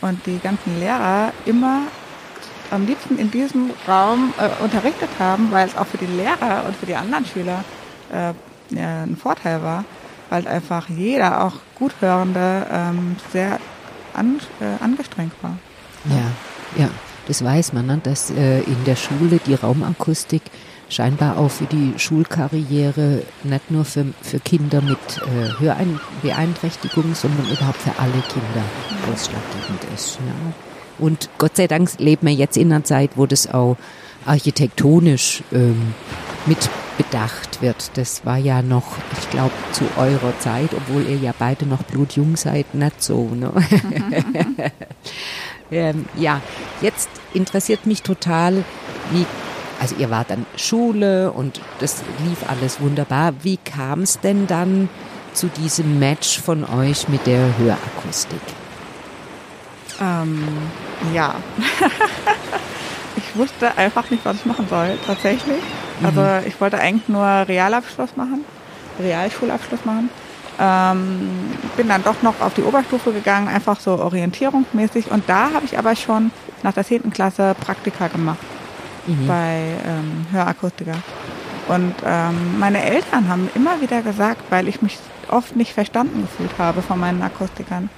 und 0.00 0.24
die 0.26 0.38
ganzen 0.38 0.78
Lehrer 0.78 1.32
immer 1.44 1.82
am 2.70 2.86
liebsten 2.86 3.18
in 3.18 3.30
diesem 3.30 3.70
Raum 3.86 4.32
äh, 4.38 4.62
unterrichtet 4.62 5.08
haben, 5.18 5.50
weil 5.50 5.66
es 5.66 5.76
auch 5.76 5.86
für 5.86 5.98
die 5.98 6.06
Lehrer 6.06 6.64
und 6.66 6.76
für 6.76 6.86
die 6.86 6.94
anderen 6.94 7.24
Schüler 7.24 7.64
äh, 8.12 8.32
ja, 8.76 9.02
ein 9.02 9.16
Vorteil 9.16 9.62
war, 9.62 9.84
weil 10.30 10.46
einfach 10.46 10.88
jeder, 10.88 11.44
auch 11.44 11.54
Guthörende, 11.78 12.66
ähm, 12.70 13.16
sehr 13.32 13.58
an, 14.14 14.40
äh, 14.60 14.82
angestrengt 14.82 15.32
war. 15.42 15.56
Ja, 16.04 16.82
ja, 16.82 16.90
das 17.26 17.42
weiß 17.42 17.72
man, 17.72 17.86
ne? 17.86 18.00
dass 18.02 18.30
äh, 18.30 18.60
in 18.60 18.84
der 18.84 18.96
Schule 18.96 19.40
die 19.44 19.54
Raumakustik 19.54 20.42
scheinbar 20.88 21.38
auch 21.38 21.50
für 21.50 21.66
die 21.66 21.94
Schulkarriere 21.96 23.22
nicht 23.44 23.70
nur 23.70 23.84
für, 23.84 24.06
für 24.22 24.40
Kinder 24.40 24.80
mit 24.80 24.98
äh, 25.18 25.60
Hörbeeinträchtigung, 25.60 27.14
sondern 27.14 27.46
überhaupt 27.50 27.82
für 27.82 27.98
alle 27.98 28.12
Kinder 28.12 28.64
ausschlaggebend 29.12 29.84
ist. 29.94 30.18
Ja. 30.26 30.52
Und 30.98 31.28
Gott 31.38 31.56
sei 31.56 31.66
Dank 31.66 31.90
leben 31.98 32.26
wir 32.26 32.34
jetzt 32.34 32.56
in 32.56 32.72
einer 32.72 32.84
Zeit, 32.84 33.10
wo 33.16 33.26
das 33.26 33.52
auch 33.52 33.76
architektonisch 34.24 35.42
ähm, 35.52 35.94
mit 36.46 36.68
bedacht 36.96 37.62
wird. 37.62 37.92
Das 37.94 38.26
war 38.26 38.36
ja 38.36 38.62
noch, 38.62 38.96
ich 39.18 39.30
glaube, 39.30 39.52
zu 39.72 39.84
eurer 39.96 40.38
Zeit, 40.40 40.70
obwohl 40.74 41.06
ihr 41.08 41.16
ja 41.16 41.32
beide 41.38 41.64
noch 41.66 41.82
blutjung 41.84 42.36
seid, 42.36 42.74
nicht 42.74 43.02
so. 43.02 43.28
Ne? 43.34 43.52
ähm, 45.70 46.06
ja, 46.16 46.40
jetzt 46.80 47.08
interessiert 47.32 47.86
mich 47.86 48.02
total, 48.02 48.64
wie, 49.12 49.24
also 49.80 49.94
ihr 49.96 50.10
wart 50.10 50.30
dann 50.30 50.44
Schule 50.56 51.32
und 51.32 51.60
das 51.78 52.02
lief 52.24 52.48
alles 52.48 52.80
wunderbar. 52.80 53.32
Wie 53.42 53.58
kam 53.58 54.02
es 54.02 54.18
denn 54.20 54.46
dann 54.46 54.88
zu 55.34 55.46
diesem 55.48 55.98
Match 55.98 56.40
von 56.40 56.64
euch 56.64 57.08
mit 57.08 57.26
der 57.26 57.56
Hörakustik? 57.58 58.40
Ähm, 60.00 60.48
ja. 61.14 61.36
ich 63.16 63.36
wusste 63.36 63.76
einfach 63.76 64.10
nicht, 64.10 64.24
was 64.24 64.36
ich 64.36 64.46
machen 64.46 64.66
soll, 64.68 64.98
tatsächlich. 65.06 65.62
Also 66.02 66.20
mhm. 66.20 66.46
ich 66.46 66.60
wollte 66.60 66.78
eigentlich 66.78 67.08
nur 67.08 67.24
Realabschluss 67.24 68.16
machen, 68.16 68.44
Realschulabschluss 69.00 69.84
machen. 69.84 70.10
Ähm, 70.60 71.30
bin 71.76 71.88
dann 71.88 72.02
doch 72.02 72.20
noch 72.22 72.40
auf 72.40 72.54
die 72.54 72.62
Oberstufe 72.62 73.12
gegangen, 73.12 73.46
einfach 73.46 73.78
so 73.78 73.92
orientierungsmäßig. 73.92 75.12
Und 75.12 75.28
da 75.28 75.52
habe 75.52 75.64
ich 75.64 75.78
aber 75.78 75.94
schon 75.94 76.32
nach 76.64 76.72
der 76.72 76.84
10. 76.84 77.12
Klasse 77.12 77.54
Praktika 77.60 78.08
gemacht 78.08 78.38
mhm. 79.08 79.26
bei 79.26 79.76
ähm, 79.86 80.26
Hörakustiker. 80.32 80.96
Und 81.68 81.94
ähm, 82.04 82.58
meine 82.58 82.82
Eltern 82.82 83.28
haben 83.28 83.50
immer 83.54 83.80
wieder 83.80 84.02
gesagt, 84.02 84.42
weil 84.50 84.68
ich 84.68 84.80
mich 84.80 84.98
oft 85.28 85.54
nicht 85.54 85.74
verstanden 85.74 86.22
gefühlt 86.22 86.58
habe 86.58 86.80
von 86.82 86.98
meinen 86.98 87.22
Akustikern, 87.22 87.90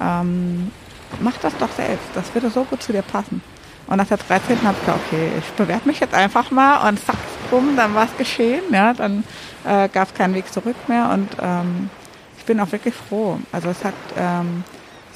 ähm, 0.00 0.72
mach 1.20 1.36
das 1.38 1.56
doch 1.58 1.70
selbst, 1.70 2.08
das 2.14 2.34
würde 2.34 2.50
so 2.50 2.64
gut 2.64 2.82
zu 2.82 2.92
dir 2.92 3.02
passen. 3.02 3.40
Und 3.86 3.98
nach 3.98 4.06
der 4.06 4.16
13. 4.16 4.62
habe 4.64 4.74
ich 4.74 4.80
gedacht, 4.80 5.00
okay, 5.06 5.30
ich 5.38 5.48
bewerbe 5.52 5.86
mich 5.86 6.00
jetzt 6.00 6.14
einfach 6.14 6.50
mal 6.50 6.88
und 6.88 6.98
zack, 7.04 7.16
bumm, 7.50 7.76
dann 7.76 7.94
war 7.94 8.06
es 8.06 8.16
geschehen. 8.16 8.64
Ja, 8.72 8.92
dann 8.92 9.22
äh, 9.64 9.88
gab 9.88 10.08
es 10.08 10.14
keinen 10.14 10.34
Weg 10.34 10.52
zurück 10.52 10.76
mehr 10.88 11.10
und 11.10 11.28
ähm, 11.40 11.88
ich 12.36 12.44
bin 12.44 12.58
auch 12.58 12.72
wirklich 12.72 12.94
froh. 12.94 13.38
Also 13.52 13.68
es 13.68 13.84
hat 13.84 13.94
ähm, 14.18 14.64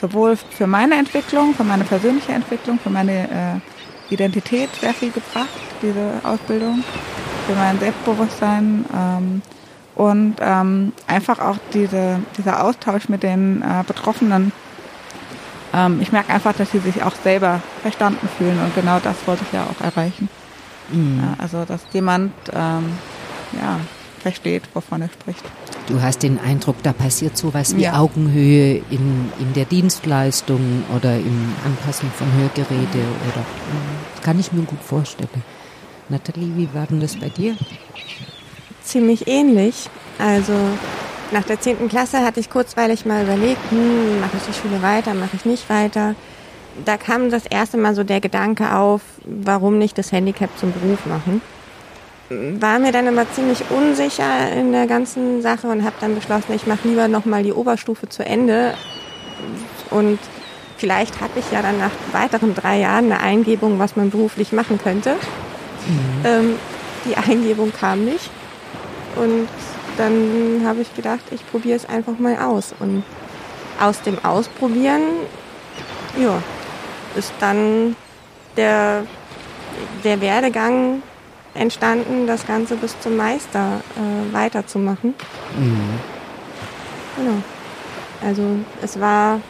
sowohl 0.01 0.37
für 0.37 0.69
meine 0.69 0.95
Entwicklung, 0.95 1.53
für 1.55 1.65
meine 1.65 1.85
persönliche 1.85 2.33
Entwicklung, 2.33 2.79
für 2.79 2.91
meine 2.91 3.25
äh, 3.25 3.61
Identität 4.11 4.71
sehr 4.81 4.95
viel 4.95 5.11
gebracht, 5.11 5.49
diese 5.83 6.21
Ausbildung, 6.23 6.85
für 7.47 7.55
mein 7.55 7.79
Selbstbewusstsein 7.79 8.85
ähm, 8.95 9.43
und 9.95 10.37
ähm, 10.41 10.93
einfach 11.07 11.39
auch 11.39 11.57
diese, 11.73 12.21
dieser 12.37 12.65
Austausch 12.65 13.09
mit 13.09 13.23
den 13.23 13.63
äh, 13.63 13.83
Betroffenen 13.87 14.53
ähm, 15.73 16.01
ich 16.01 16.13
merke 16.13 16.33
einfach, 16.33 16.53
dass 16.55 16.71
sie 16.71 16.79
sich 16.79 17.03
auch 17.03 17.15
selber 17.15 17.61
verstanden 17.83 18.29
fühlen 18.39 18.59
und 18.61 18.75
genau 18.75 18.99
das 18.99 19.17
wollte 19.27 19.45
ich 19.47 19.53
ja 19.53 19.65
auch 19.65 19.81
erreichen. 19.85 20.29
Mhm. 20.91 21.21
Ja, 21.23 21.43
also, 21.43 21.65
dass 21.65 21.83
jemand 21.93 22.33
ähm, 22.53 22.99
ja, 23.53 23.79
versteht, 24.21 24.65
wovon 24.75 25.03
er 25.03 25.09
spricht. 25.09 25.45
Du 25.91 26.01
hast 26.01 26.23
den 26.23 26.39
Eindruck, 26.39 26.77
da 26.85 26.93
passiert 26.93 27.37
sowas 27.37 27.77
wie 27.77 27.83
ja. 27.83 27.99
Augenhöhe 27.99 28.77
in, 28.91 29.33
in 29.41 29.53
der 29.57 29.65
Dienstleistung 29.65 30.85
oder 30.97 31.17
im 31.17 31.53
Anpassen 31.65 32.09
von 32.13 32.29
Hörgeräte 32.39 32.99
oder 32.99 33.45
kann 34.23 34.39
ich 34.39 34.53
mir 34.53 34.63
gut 34.63 34.81
vorstellen. 34.81 35.29
Nathalie, 36.09 36.57
wie 36.57 36.69
war 36.73 36.87
denn 36.87 37.01
das 37.01 37.17
bei 37.17 37.29
dir? 37.29 37.57
Ziemlich 38.85 39.27
ähnlich. 39.27 39.91
Also 40.19 40.53
nach 41.33 41.43
der 41.43 41.61
10. 41.61 41.89
Klasse 41.89 42.21
hatte 42.21 42.39
ich 42.39 42.51
kurzweilig 42.51 43.05
mal 43.05 43.25
überlegt, 43.25 43.61
hm, 43.71 44.21
mache 44.21 44.37
ich 44.37 44.43
die 44.45 44.61
Schule 44.61 44.83
weiter, 44.83 45.15
mache 45.15 45.35
ich 45.35 45.45
nicht 45.45 45.69
weiter. 45.69 46.15
Da 46.85 46.99
kam 46.99 47.31
das 47.31 47.47
erste 47.47 47.77
Mal 47.77 47.97
so 47.97 48.05
der 48.05 48.21
Gedanke 48.21 48.77
auf, 48.77 49.01
warum 49.25 49.79
nicht 49.79 49.99
das 49.99 50.13
Handicap 50.13 50.51
zum 50.57 50.73
Beruf 50.73 51.05
machen. 51.07 51.43
War 52.31 52.79
mir 52.79 52.93
dann 52.93 53.09
immer 53.09 53.29
ziemlich 53.33 53.65
unsicher 53.71 54.53
in 54.53 54.71
der 54.71 54.87
ganzen 54.87 55.43
Sache 55.43 55.67
und 55.67 55.83
habe 55.83 55.97
dann 56.01 56.15
beschlossen, 56.15 56.55
ich 56.55 56.65
mache 56.65 56.87
lieber 56.87 57.09
nochmal 57.09 57.43
die 57.43 57.53
Oberstufe 57.53 58.09
zu 58.09 58.25
Ende. 58.25 58.75
Und 59.91 60.21
vielleicht 60.77 61.21
hatte 61.21 61.41
ich 61.41 61.51
ja 61.51 61.61
dann 61.61 61.79
nach 61.79 61.91
weiteren 62.13 62.55
drei 62.55 62.79
Jahren 62.79 63.07
eine 63.07 63.19
Eingebung, 63.19 63.81
was 63.81 63.97
man 63.97 64.11
beruflich 64.11 64.53
machen 64.53 64.79
könnte. 64.81 65.15
Mhm. 65.15 66.25
Ähm, 66.25 66.55
die 67.05 67.17
Eingebung 67.17 67.73
kam 67.73 68.05
nicht. 68.05 68.31
Und 69.17 69.49
dann 69.97 70.63
habe 70.65 70.83
ich 70.83 70.95
gedacht, 70.95 71.25
ich 71.33 71.45
probiere 71.51 71.77
es 71.77 71.89
einfach 71.89 72.17
mal 72.21 72.39
aus. 72.39 72.73
Und 72.79 73.03
aus 73.81 74.03
dem 74.03 74.25
Ausprobieren, 74.25 75.03
ja, 76.17 76.41
ist 77.17 77.33
dann 77.41 77.97
der, 78.57 79.03
der 80.05 80.21
Werdegang 80.21 81.03
entstanden, 81.55 82.27
das 82.27 82.47
Ganze 82.47 82.77
bis 82.77 82.99
zum 83.01 83.17
Meister 83.17 83.81
äh, 83.97 84.35
weiterzumachen. 84.35 85.15
Mhm. 85.57 86.01
Genau. 87.17 87.43
Also 88.23 88.43
es 88.83 89.01
war 89.01 89.41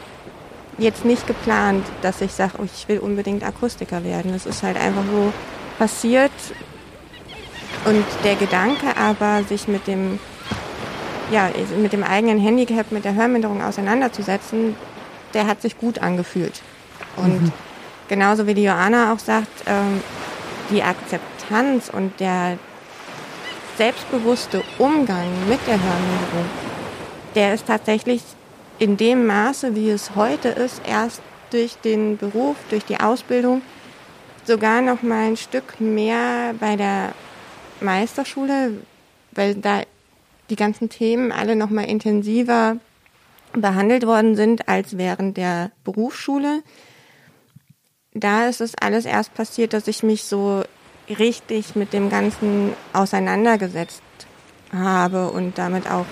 jetzt 0.79 1.05
nicht 1.05 1.27
geplant, 1.27 1.85
dass 2.03 2.21
ich 2.21 2.33
sage, 2.33 2.53
oh, 2.59 2.65
ich 2.65 2.89
will 2.89 2.99
unbedingt 2.99 3.45
Akustiker 3.45 4.05
werden. 4.05 4.33
Es 4.35 4.47
ist 4.47 4.63
halt 4.63 4.79
einfach 4.79 5.05
so 5.11 5.33
passiert. 5.79 6.33
Und 7.85 8.05
der 8.25 8.37
Gedanke 8.37 8.97
aber, 8.97 9.43
sich 9.45 9.69
mit 9.69 9.87
dem 9.87 10.19
ja, 11.31 11.49
mit 11.81 11.93
dem 11.93 12.03
eigenen 12.03 12.41
Handicap, 12.41 12.91
mit 12.91 13.05
der 13.05 13.15
Hörminderung 13.15 13.63
auseinanderzusetzen, 13.63 14.75
der 15.33 15.47
hat 15.47 15.63
sich 15.63 15.79
gut 15.79 16.01
angefühlt. 16.01 16.61
Und 17.17 17.43
mhm. 17.43 17.53
genauso 18.09 18.47
wie 18.47 18.55
die 18.55 18.65
Joanna 18.65 19.13
auch 19.13 19.19
sagt, 19.19 19.65
ähm, 19.67 20.01
die 20.71 20.83
Akzeptanz 20.83 21.30
und 21.93 22.13
der 22.21 22.59
selbstbewusste 23.77 24.63
Umgang 24.79 25.27
mit 25.49 25.59
der 25.67 25.83
Hörminderung, 25.83 26.49
der 27.35 27.55
ist 27.55 27.67
tatsächlich 27.67 28.23
in 28.79 28.97
dem 28.97 29.27
Maße, 29.27 29.75
wie 29.75 29.91
es 29.91 30.15
heute 30.15 30.51
ist, 30.51 30.81
erst 30.87 31.23
durch 31.51 31.75
den 31.79 32.19
Beruf, 32.19 32.57
durch 32.71 32.85
die 32.85 33.01
Ausbildung, 33.01 33.63
sogar 34.45 34.81
noch 34.81 35.03
mal 35.03 35.27
ein 35.27 35.37
Stück 35.37 35.81
mehr 35.81 36.55
bei 36.61 36.77
der 36.77 37.15
Meisterschule, 37.81 38.75
weil 39.33 39.57
da 39.57 39.83
die 40.51 40.57
ganzen 40.57 40.89
Themen 40.89 41.33
alle 41.33 41.57
noch 41.57 41.71
mal 41.71 41.85
intensiver 41.85 42.77
behandelt 43.53 44.07
worden 44.07 44.37
sind 44.37 44.69
als 44.69 44.97
während 44.97 45.37
der 45.37 45.73
Berufsschule. 45.83 46.63
Da 48.15 48.49
ist 48.49 48.61
es 48.61 48.77
alles 48.77 49.05
erst 49.05 49.35
passiert, 49.35 49.73
dass 49.73 49.89
ich 49.89 50.05
mich 50.05 50.25
so 50.25 50.63
richtig 51.19 51.77
mit 51.77 51.93
dem 51.93 52.11
Ganzen 52.11 52.73
auseinandergesetzt 52.93 54.03
habe 54.73 55.31
und 55.31 55.59
damit 55.59 55.91
auch 55.91 56.07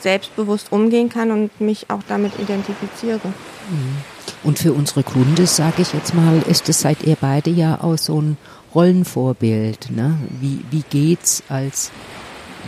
selbstbewusst 0.00 0.70
umgehen 0.70 1.08
kann 1.08 1.30
und 1.30 1.60
mich 1.60 1.90
auch 1.90 2.02
damit 2.08 2.38
identifiziere. 2.38 3.20
Mhm. 3.70 3.96
Und 4.42 4.58
für 4.58 4.72
unsere 4.72 5.02
Kunde, 5.02 5.46
sage 5.46 5.82
ich 5.82 5.94
jetzt 5.94 6.14
mal, 6.14 6.42
ist 6.46 6.68
es 6.68 6.80
seid 6.80 7.02
ihr 7.04 7.16
beide 7.18 7.50
ja 7.50 7.80
auch 7.80 7.96
so 7.96 8.20
ein 8.20 8.36
Rollenvorbild. 8.74 9.90
Ne? 9.90 10.18
Wie, 10.40 10.60
wie 10.70 10.84
geht's 10.90 11.42
als 11.48 11.90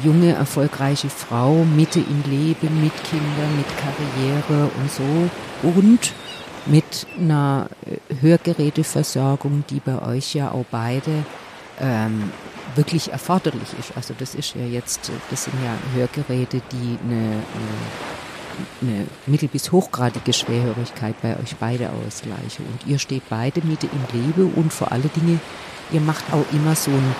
junge, 0.03 0.33
erfolgreiche 0.33 1.11
Frau, 1.11 1.65
Mitte 1.65 2.01
im 2.01 2.31
Leben, 2.31 2.83
mit 2.83 2.93
Kindern, 3.05 3.57
mit 3.57 3.67
Karriere 3.77 4.71
und 4.79 4.91
so 4.91 5.69
und 5.69 6.13
mit 6.67 7.07
einer 7.19 7.69
äh, 7.87 8.15
Hörgeräteversorgung, 8.21 9.65
die 9.71 9.81
bei 9.81 10.01
euch 10.03 10.35
ja 10.35 10.51
auch 10.51 10.65
beide 10.71 11.25
ähm, 11.81 12.31
wirklich 12.75 13.13
erforderlich 13.13 13.69
ist. 13.79 13.97
Also 13.97 14.15
das 14.19 14.35
ist 14.35 14.55
ja 14.55 14.65
jetzt, 14.65 15.11
das 15.31 15.45
sind 15.45 15.55
ja 15.65 15.75
Hörgeräte, 15.95 16.61
die 16.73 16.99
eine, 17.05 17.43
eine, 18.83 18.97
eine 18.97 19.07
mittel- 19.27 19.49
bis 19.49 19.73
hochgradige 19.73 20.33
Schwerhörigkeit 20.33 21.15
bei 21.23 21.39
euch 21.39 21.57
beide 21.57 21.91
ausgleichen. 21.91 22.67
Und 22.67 22.87
ihr 22.87 22.99
steht 22.99 23.23
beide 23.29 23.63
Mitte 23.63 23.87
im 23.87 24.21
Leben 24.21 24.53
und 24.55 24.73
vor 24.73 24.93
allen 24.93 25.11
Dingen, 25.15 25.41
ihr 25.93 26.01
macht 26.01 26.25
auch 26.33 26.45
immer 26.53 26.75
so 26.75 26.91
ein 26.91 27.15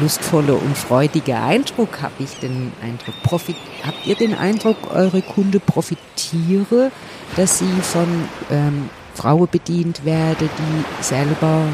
lustvoller 0.00 0.54
und 0.54 0.76
freudiger 0.76 1.42
Eindruck, 1.42 2.02
habe 2.02 2.14
ich 2.20 2.38
den 2.38 2.72
Eindruck. 2.82 3.14
Profit, 3.22 3.56
habt 3.84 4.06
ihr 4.06 4.14
den 4.14 4.34
Eindruck, 4.34 4.76
eure 4.94 5.22
Kunde 5.22 5.60
profitiere, 5.60 6.92
dass 7.36 7.58
sie 7.58 7.80
von 7.82 8.06
ähm, 8.50 8.90
Frauen 9.14 9.48
bedient 9.50 10.04
werde, 10.04 10.48
die 10.58 11.02
selber 11.02 11.64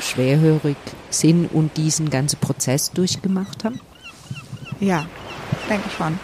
schwerhörig 0.00 0.76
sind 1.10 1.46
und 1.52 1.76
diesen 1.76 2.10
ganzen 2.10 2.38
Prozess 2.38 2.90
durchgemacht 2.92 3.64
haben? 3.64 3.80
Ja, 4.80 5.06
denke 5.68 5.88
schon. 5.96 6.18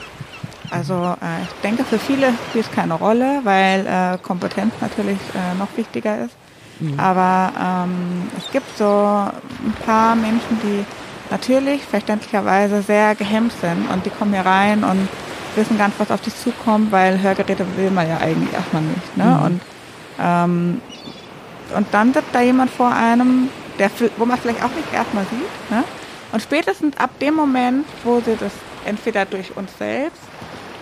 Also 0.71 0.95
äh, 0.95 1.43
ich 1.43 1.61
denke, 1.63 1.85
für 1.85 1.99
viele 1.99 2.33
spielt 2.49 2.67
es 2.67 2.73
keine 2.73 2.95
Rolle, 2.95 3.41
weil 3.45 3.87
äh, 3.87 4.19
Kompetenz 4.19 4.73
natürlich 4.81 5.19
äh, 5.35 5.59
noch 5.59 5.69
wichtiger 5.77 6.25
ist. 6.25 6.35
Mhm. 6.81 6.99
Aber 6.99 7.53
ähm, 7.61 8.31
es 8.39 8.51
gibt 8.51 8.79
so 8.79 8.85
ein 8.87 9.75
paar 9.85 10.17
Menschen, 10.17 10.59
die 10.63 10.85
natürlich 11.33 11.83
verständlicherweise 11.83 12.83
sehr 12.83 13.15
gehemmt 13.15 13.53
sind 13.61 13.89
und 13.91 14.05
die 14.05 14.11
kommen 14.11 14.35
hier 14.35 14.45
rein 14.45 14.85
und 14.85 15.09
wissen 15.57 15.79
gar 15.79 15.89
nicht, 15.89 15.99
was 15.99 16.11
auf 16.11 16.21
dich 16.21 16.37
zukommt, 16.37 16.93
weil 16.93 17.21
Hörgeräte 17.21 17.67
will 17.77 17.91
man 17.91 18.07
ja 18.09 18.19
eigentlich 18.19 18.53
erstmal 18.53 18.83
nicht. 18.83 19.17
Ne? 19.17 19.25
Mhm. 19.25 19.43
Und, 19.43 19.61
ähm, 20.21 20.83
und 21.75 21.87
dann 21.91 22.12
sitzt 22.12 22.29
da 22.33 22.43
jemand 22.43 22.71
vor 22.71 22.93
einem, 22.93 23.49
der, 23.79 23.91
wo 24.19 24.27
man 24.27 24.39
vielleicht 24.39 24.62
auch 24.62 24.71
nicht 24.71 24.93
erstmal 24.93 25.25
sieht. 25.25 25.71
Ne? 25.71 25.85
Und 26.33 26.43
spätestens 26.43 26.97
ab 26.99 27.11
dem 27.19 27.35
Moment, 27.35 27.87
wo 28.05 28.21
sie 28.21 28.37
das 28.39 28.53
entweder 28.85 29.25
durch 29.25 29.57
uns 29.57 29.71
selbst 29.79 30.21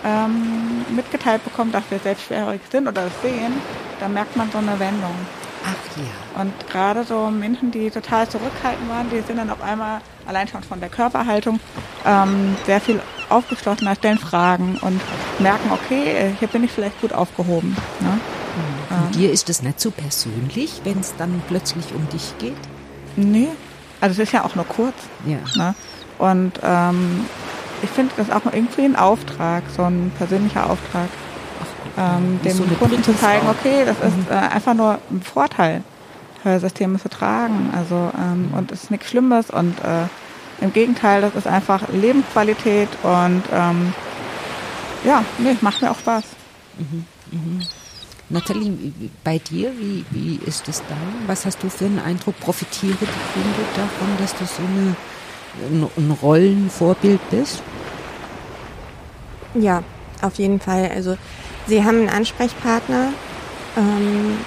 ähm, 0.05 0.85
mitgeteilt 0.93 1.43
bekommen, 1.43 1.71
dass 1.71 1.83
wir 1.89 1.99
selbst 1.99 2.25
schwerhörig 2.25 2.61
sind 2.71 2.87
oder 2.87 3.03
das 3.03 3.21
sehen, 3.21 3.53
da 3.99 4.07
merkt 4.07 4.35
man 4.35 4.51
so 4.51 4.57
eine 4.57 4.77
Wendung. 4.79 5.15
Ach 5.63 5.97
ja. 5.97 6.41
Und 6.41 6.53
gerade 6.69 7.03
so 7.03 7.29
Menschen, 7.29 7.71
die 7.71 7.89
total 7.89 8.27
zurückhaltend 8.27 8.89
waren, 8.89 9.09
die 9.09 9.21
sind 9.21 9.37
dann 9.37 9.49
auf 9.49 9.61
einmal, 9.61 10.01
allein 10.25 10.47
schon 10.47 10.63
von 10.63 10.79
der 10.79 10.89
Körperhaltung, 10.89 11.59
ähm, 12.05 12.55
sehr 12.65 12.81
viel 12.81 12.99
aufgeschlossener, 13.29 13.95
stellen 13.95 14.17
Fragen 14.17 14.77
und 14.81 14.99
merken, 15.39 15.71
okay, 15.71 16.35
hier 16.39 16.47
bin 16.47 16.63
ich 16.63 16.71
vielleicht 16.71 16.99
gut 17.01 17.13
aufgehoben. 17.13 17.75
Ne? 17.99 18.09
Mhm. 18.09 18.97
Und 18.97 19.05
ähm, 19.05 19.11
dir 19.11 19.31
ist 19.31 19.49
es 19.49 19.61
nicht 19.61 19.79
so 19.79 19.91
persönlich, 19.91 20.81
wenn 20.83 20.99
es 20.99 21.15
dann 21.15 21.41
plötzlich 21.47 21.93
um 21.93 22.07
dich 22.09 22.33
geht? 22.39 22.55
Nee, 23.15 23.49
also 23.99 24.21
es 24.21 24.27
ist 24.27 24.33
ja 24.33 24.43
auch 24.43 24.55
nur 24.55 24.65
kurz. 24.65 24.95
Ja. 25.25 25.37
Ne? 25.55 25.75
Und 26.17 26.59
ähm, 26.63 27.25
ich 27.81 27.89
finde 27.89 28.13
das 28.17 28.29
auch 28.29 28.45
irgendwie 28.51 28.83
ein 28.83 28.95
Auftrag, 28.95 29.63
so 29.75 29.83
ein 29.83 30.11
persönlicher 30.17 30.69
Auftrag 30.69 31.09
ähm, 31.97 32.39
dem 32.43 32.57
so 32.57 32.63
Kunden 32.79 33.03
zu 33.03 33.15
zeigen, 33.17 33.47
okay, 33.47 33.85
das 33.85 33.97
ist 33.97 34.17
mhm. 34.17 34.25
äh, 34.29 34.35
einfach 34.35 34.73
nur 34.73 34.99
ein 35.09 35.21
Vorteil, 35.21 35.83
Hörsysteme 36.43 36.99
zu 36.99 37.09
tragen. 37.09 37.71
Also 37.75 38.11
ähm, 38.17 38.49
mhm. 38.49 38.57
und 38.57 38.71
es 38.71 38.83
ist 38.83 38.91
nichts 38.91 39.09
Schlimmes 39.09 39.49
und 39.49 39.79
äh, 39.79 40.07
im 40.63 40.71
Gegenteil, 40.73 41.21
das 41.21 41.35
ist 41.35 41.47
einfach 41.47 41.89
Lebensqualität 41.89 42.89
und 43.03 43.43
ähm, 43.51 43.93
ja, 45.03 45.25
nee, 45.39 45.57
macht 45.61 45.81
mir 45.81 45.91
auch 45.91 45.99
Spaß. 45.99 46.23
Mhm. 46.77 47.05
Mhm. 47.31 47.61
Nathalie, 48.29 48.93
bei 49.23 49.39
dir, 49.39 49.73
wie, 49.77 50.05
wie 50.11 50.39
ist 50.45 50.67
es 50.69 50.81
da? 50.87 50.95
Was 51.27 51.45
hast 51.45 51.61
du 51.63 51.69
für 51.69 51.85
einen 51.85 51.99
Eindruck? 51.99 52.39
Profitiere 52.39 52.97
die 52.99 53.05
Kunde 53.33 53.65
davon, 53.75 54.07
dass 54.17 54.33
du 54.35 54.45
so 54.45 54.61
eine, 54.63 55.89
ein 55.97 56.11
Rollenvorbild 56.21 57.19
bist? 57.29 57.61
Ja, 59.53 59.83
auf 60.21 60.35
jeden 60.35 60.59
Fall. 60.61 60.89
Also 60.95 61.17
Sie 61.67 61.83
haben 61.83 61.99
einen 61.99 62.09
Ansprechpartner. 62.09 63.13
Ähm, 63.77 64.37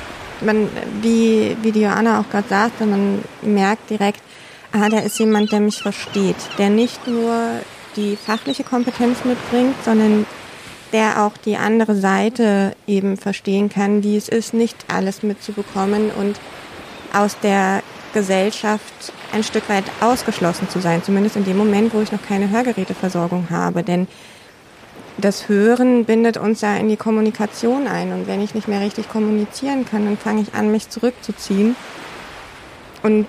man, 0.40 0.68
wie, 1.00 1.56
wie 1.62 1.72
die 1.72 1.82
Joanna 1.82 2.20
auch 2.20 2.28
gerade 2.30 2.48
sagte, 2.48 2.86
man 2.86 3.22
merkt 3.42 3.90
direkt, 3.90 4.20
ah, 4.72 4.88
da 4.88 4.98
ist 4.98 5.18
jemand, 5.18 5.52
der 5.52 5.60
mich 5.60 5.80
versteht, 5.80 6.36
der 6.58 6.70
nicht 6.70 7.06
nur 7.06 7.60
die 7.96 8.16
fachliche 8.16 8.64
Kompetenz 8.64 9.24
mitbringt, 9.24 9.74
sondern 9.84 10.26
der 10.92 11.24
auch 11.24 11.36
die 11.36 11.56
andere 11.56 11.94
Seite 11.96 12.76
eben 12.86 13.16
verstehen 13.16 13.68
kann, 13.68 14.02
wie 14.02 14.16
es 14.16 14.28
ist, 14.28 14.54
nicht 14.54 14.76
alles 14.88 15.22
mitzubekommen 15.22 16.10
und 16.10 16.38
aus 17.12 17.36
der 17.42 17.82
Gesellschaft 18.12 19.12
ein 19.32 19.42
Stück 19.42 19.68
weit 19.68 19.84
ausgeschlossen 20.00 20.68
zu 20.68 20.80
sein, 20.80 21.02
zumindest 21.02 21.36
in 21.36 21.44
dem 21.44 21.56
Moment, 21.56 21.92
wo 21.92 22.00
ich 22.00 22.12
noch 22.12 22.22
keine 22.22 22.50
Hörgeräteversorgung 22.50 23.48
habe. 23.50 23.82
Denn 23.82 24.06
das 25.16 25.48
Hören 25.48 26.04
bindet 26.04 26.36
uns 26.36 26.60
ja 26.60 26.76
in 26.76 26.88
die 26.88 26.96
Kommunikation 26.96 27.86
ein. 27.86 28.12
Und 28.12 28.26
wenn 28.26 28.40
ich 28.40 28.54
nicht 28.54 28.68
mehr 28.68 28.80
richtig 28.80 29.08
kommunizieren 29.08 29.84
kann, 29.84 30.04
dann 30.04 30.18
fange 30.18 30.42
ich 30.42 30.54
an, 30.54 30.70
mich 30.70 30.88
zurückzuziehen 30.88 31.76
und 33.02 33.26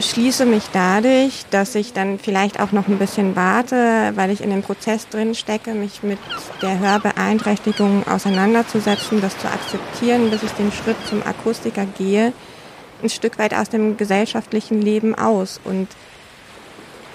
schließe 0.00 0.46
mich 0.46 0.64
dadurch, 0.72 1.44
dass 1.50 1.74
ich 1.74 1.92
dann 1.92 2.18
vielleicht 2.18 2.60
auch 2.60 2.72
noch 2.72 2.86
ein 2.86 2.98
bisschen 2.98 3.34
warte, 3.34 4.12
weil 4.14 4.30
ich 4.30 4.42
in 4.42 4.50
dem 4.50 4.62
Prozess 4.62 5.08
drin 5.08 5.34
stecke, 5.34 5.74
mich 5.74 6.02
mit 6.02 6.18
der 6.62 6.78
Hörbeeinträchtigung 6.78 8.06
auseinanderzusetzen, 8.06 9.20
das 9.20 9.36
zu 9.38 9.48
akzeptieren, 9.48 10.30
bis 10.30 10.44
ich 10.44 10.52
den 10.52 10.70
Schritt 10.70 10.96
zum 11.08 11.22
Akustiker 11.26 11.84
gehe, 11.84 12.32
ein 13.02 13.08
Stück 13.08 13.38
weit 13.38 13.54
aus 13.54 13.70
dem 13.70 13.96
gesellschaftlichen 13.96 14.80
Leben 14.80 15.16
aus. 15.16 15.60
Und 15.64 15.88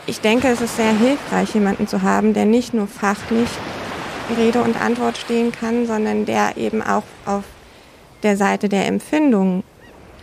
ich 0.06 0.20
denke, 0.20 0.50
es 0.50 0.60
ist 0.60 0.76
sehr 0.76 0.94
hilfreich, 0.94 1.54
jemanden 1.54 1.88
zu 1.88 2.02
haben, 2.02 2.34
der 2.34 2.46
nicht 2.46 2.74
nur 2.74 2.88
fachlich 2.88 3.50
Rede 4.38 4.62
und 4.62 4.80
Antwort 4.80 5.18
stehen 5.18 5.52
kann, 5.52 5.86
sondern 5.86 6.26
der 6.26 6.58
eben 6.58 6.82
auch 6.82 7.04
auf 7.26 7.44
der 8.24 8.38
Seite 8.38 8.70
der 8.70 8.88
Empfindung 8.88 9.64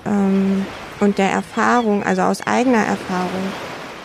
ähm, 0.07 0.65
und 1.01 1.19
der 1.19 1.31
Erfahrung, 1.31 2.03
also 2.03 2.23
aus 2.23 2.47
eigener 2.47 2.85
Erfahrung 2.85 3.53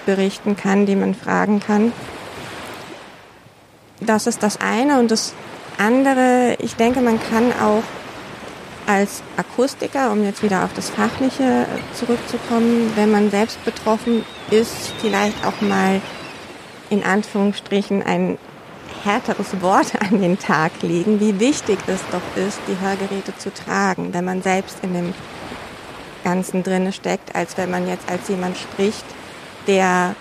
berichten 0.05 0.55
kann, 0.55 0.85
die 0.85 0.95
man 0.95 1.15
fragen 1.15 1.59
kann. 1.59 1.91
Das 4.01 4.27
ist 4.27 4.43
das 4.43 4.59
eine. 4.59 4.99
Und 4.99 5.11
das 5.11 5.33
andere, 5.77 6.55
ich 6.59 6.75
denke, 6.75 7.01
man 7.01 7.19
kann 7.19 7.51
auch 7.53 7.83
als 8.87 9.23
Akustiker, 9.35 10.11
um 10.11 10.23
jetzt 10.23 10.43
wieder 10.43 10.63
auf 10.63 10.73
das 10.73 10.89
Fachliche 10.89 11.65
zurückzukommen, 11.93 12.91
wenn 12.95 13.09
man 13.09 13.31
selbst 13.31 13.63
betroffen 13.65 14.23
ist, 14.51 14.93
vielleicht 15.01 15.45
auch 15.45 15.59
mal 15.61 16.01
in 16.89 17.03
Anführungsstrichen 17.03 18.03
ein 18.03 18.37
härteres 19.05 19.61
Wort 19.61 19.93
an 19.99 20.21
den 20.21 20.37
Tag 20.39 20.71
legen, 20.81 21.19
wie 21.19 21.39
wichtig 21.39 21.77
es 21.87 22.01
doch 22.11 22.43
ist, 22.43 22.59
die 22.67 22.79
Hörgeräte 22.83 23.37
zu 23.37 23.53
tragen, 23.53 24.13
wenn 24.13 24.25
man 24.25 24.41
selbst 24.41 24.77
in 24.81 24.93
dem 24.93 25.13
Ganzen 26.23 26.63
drinne 26.63 26.91
steckt, 26.91 27.35
als 27.35 27.57
wenn 27.57 27.69
man 27.69 27.87
jetzt 27.87 28.09
als 28.09 28.27
jemand 28.27 28.57
spricht, 28.57 29.05
der 29.67 30.15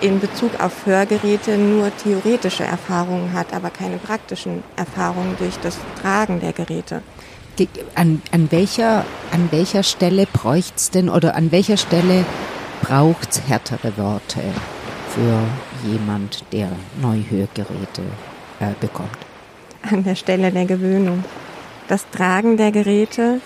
in 0.00 0.20
Bezug 0.20 0.60
auf 0.60 0.84
Hörgeräte 0.84 1.56
nur 1.56 1.96
theoretische 1.96 2.64
Erfahrungen 2.64 3.32
hat, 3.32 3.54
aber 3.54 3.70
keine 3.70 3.98
praktischen 3.98 4.62
Erfahrungen 4.74 5.36
durch 5.38 5.56
das 5.62 5.78
Tragen 6.02 6.40
der 6.40 6.52
Geräte. 6.52 7.02
An, 7.94 8.20
an, 8.32 8.48
welcher, 8.50 9.06
an 9.32 9.48
welcher 9.50 9.82
Stelle 9.82 10.26
bräuchte 10.26 10.74
es 10.76 10.90
denn 10.90 11.08
oder 11.08 11.34
an 11.36 11.52
welcher 11.52 11.78
Stelle 11.78 12.26
braucht 12.82 13.30
es 13.30 13.42
härtere 13.48 13.96
Worte? 13.96 14.42
für 15.16 15.38
jemand, 15.84 16.44
der 16.52 16.70
Neuhörgeräte 17.00 18.02
äh, 18.60 18.72
bekommt? 18.80 19.18
An 19.82 20.04
der 20.04 20.14
Stelle 20.14 20.50
der 20.50 20.66
Gewöhnung. 20.66 21.24
Das 21.88 22.08
Tragen 22.10 22.56
der 22.56 22.72
Geräte, 22.72 23.40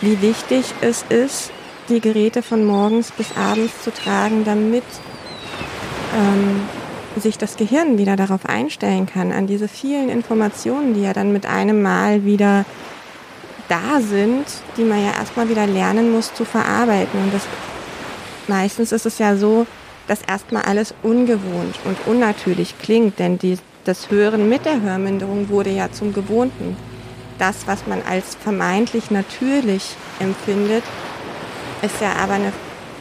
wie 0.00 0.20
wichtig 0.22 0.72
es 0.80 1.04
ist, 1.08 1.50
die 1.88 2.00
Geräte 2.00 2.42
von 2.42 2.64
morgens 2.64 3.10
bis 3.10 3.36
abends 3.36 3.82
zu 3.82 3.92
tragen, 3.92 4.44
damit 4.44 4.84
ähm, 6.16 6.60
sich 7.20 7.38
das 7.38 7.56
Gehirn 7.56 7.98
wieder 7.98 8.16
darauf 8.16 8.46
einstellen 8.46 9.06
kann, 9.06 9.32
an 9.32 9.46
diese 9.46 9.68
vielen 9.68 10.08
Informationen, 10.08 10.94
die 10.94 11.02
ja 11.02 11.12
dann 11.12 11.32
mit 11.32 11.46
einem 11.46 11.82
Mal 11.82 12.24
wieder 12.24 12.64
da 13.68 14.00
sind, 14.00 14.44
die 14.76 14.84
man 14.84 15.02
ja 15.02 15.12
erstmal 15.12 15.48
wieder 15.48 15.66
lernen 15.66 16.12
muss 16.12 16.34
zu 16.34 16.44
verarbeiten. 16.44 17.22
Und 17.22 17.34
das, 17.34 17.42
meistens 18.48 18.92
ist 18.92 19.06
es 19.06 19.18
ja 19.18 19.36
so, 19.36 19.66
dass 20.08 20.22
erstmal 20.22 20.62
alles 20.62 20.94
ungewohnt 21.02 21.74
und 21.84 21.96
unnatürlich 22.06 22.74
klingt, 22.80 23.18
denn 23.18 23.38
die, 23.38 23.58
das 23.84 24.10
Hören 24.10 24.48
mit 24.48 24.64
der 24.64 24.80
Hörminderung 24.80 25.48
wurde 25.48 25.70
ja 25.70 25.90
zum 25.90 26.12
Gewohnten. 26.12 26.76
Das, 27.38 27.66
was 27.66 27.86
man 27.86 28.02
als 28.02 28.34
vermeintlich 28.34 29.10
natürlich 29.10 29.96
empfindet, 30.20 30.84
ist 31.82 32.00
ja 32.00 32.12
aber 32.22 32.34
eine, 32.34 32.52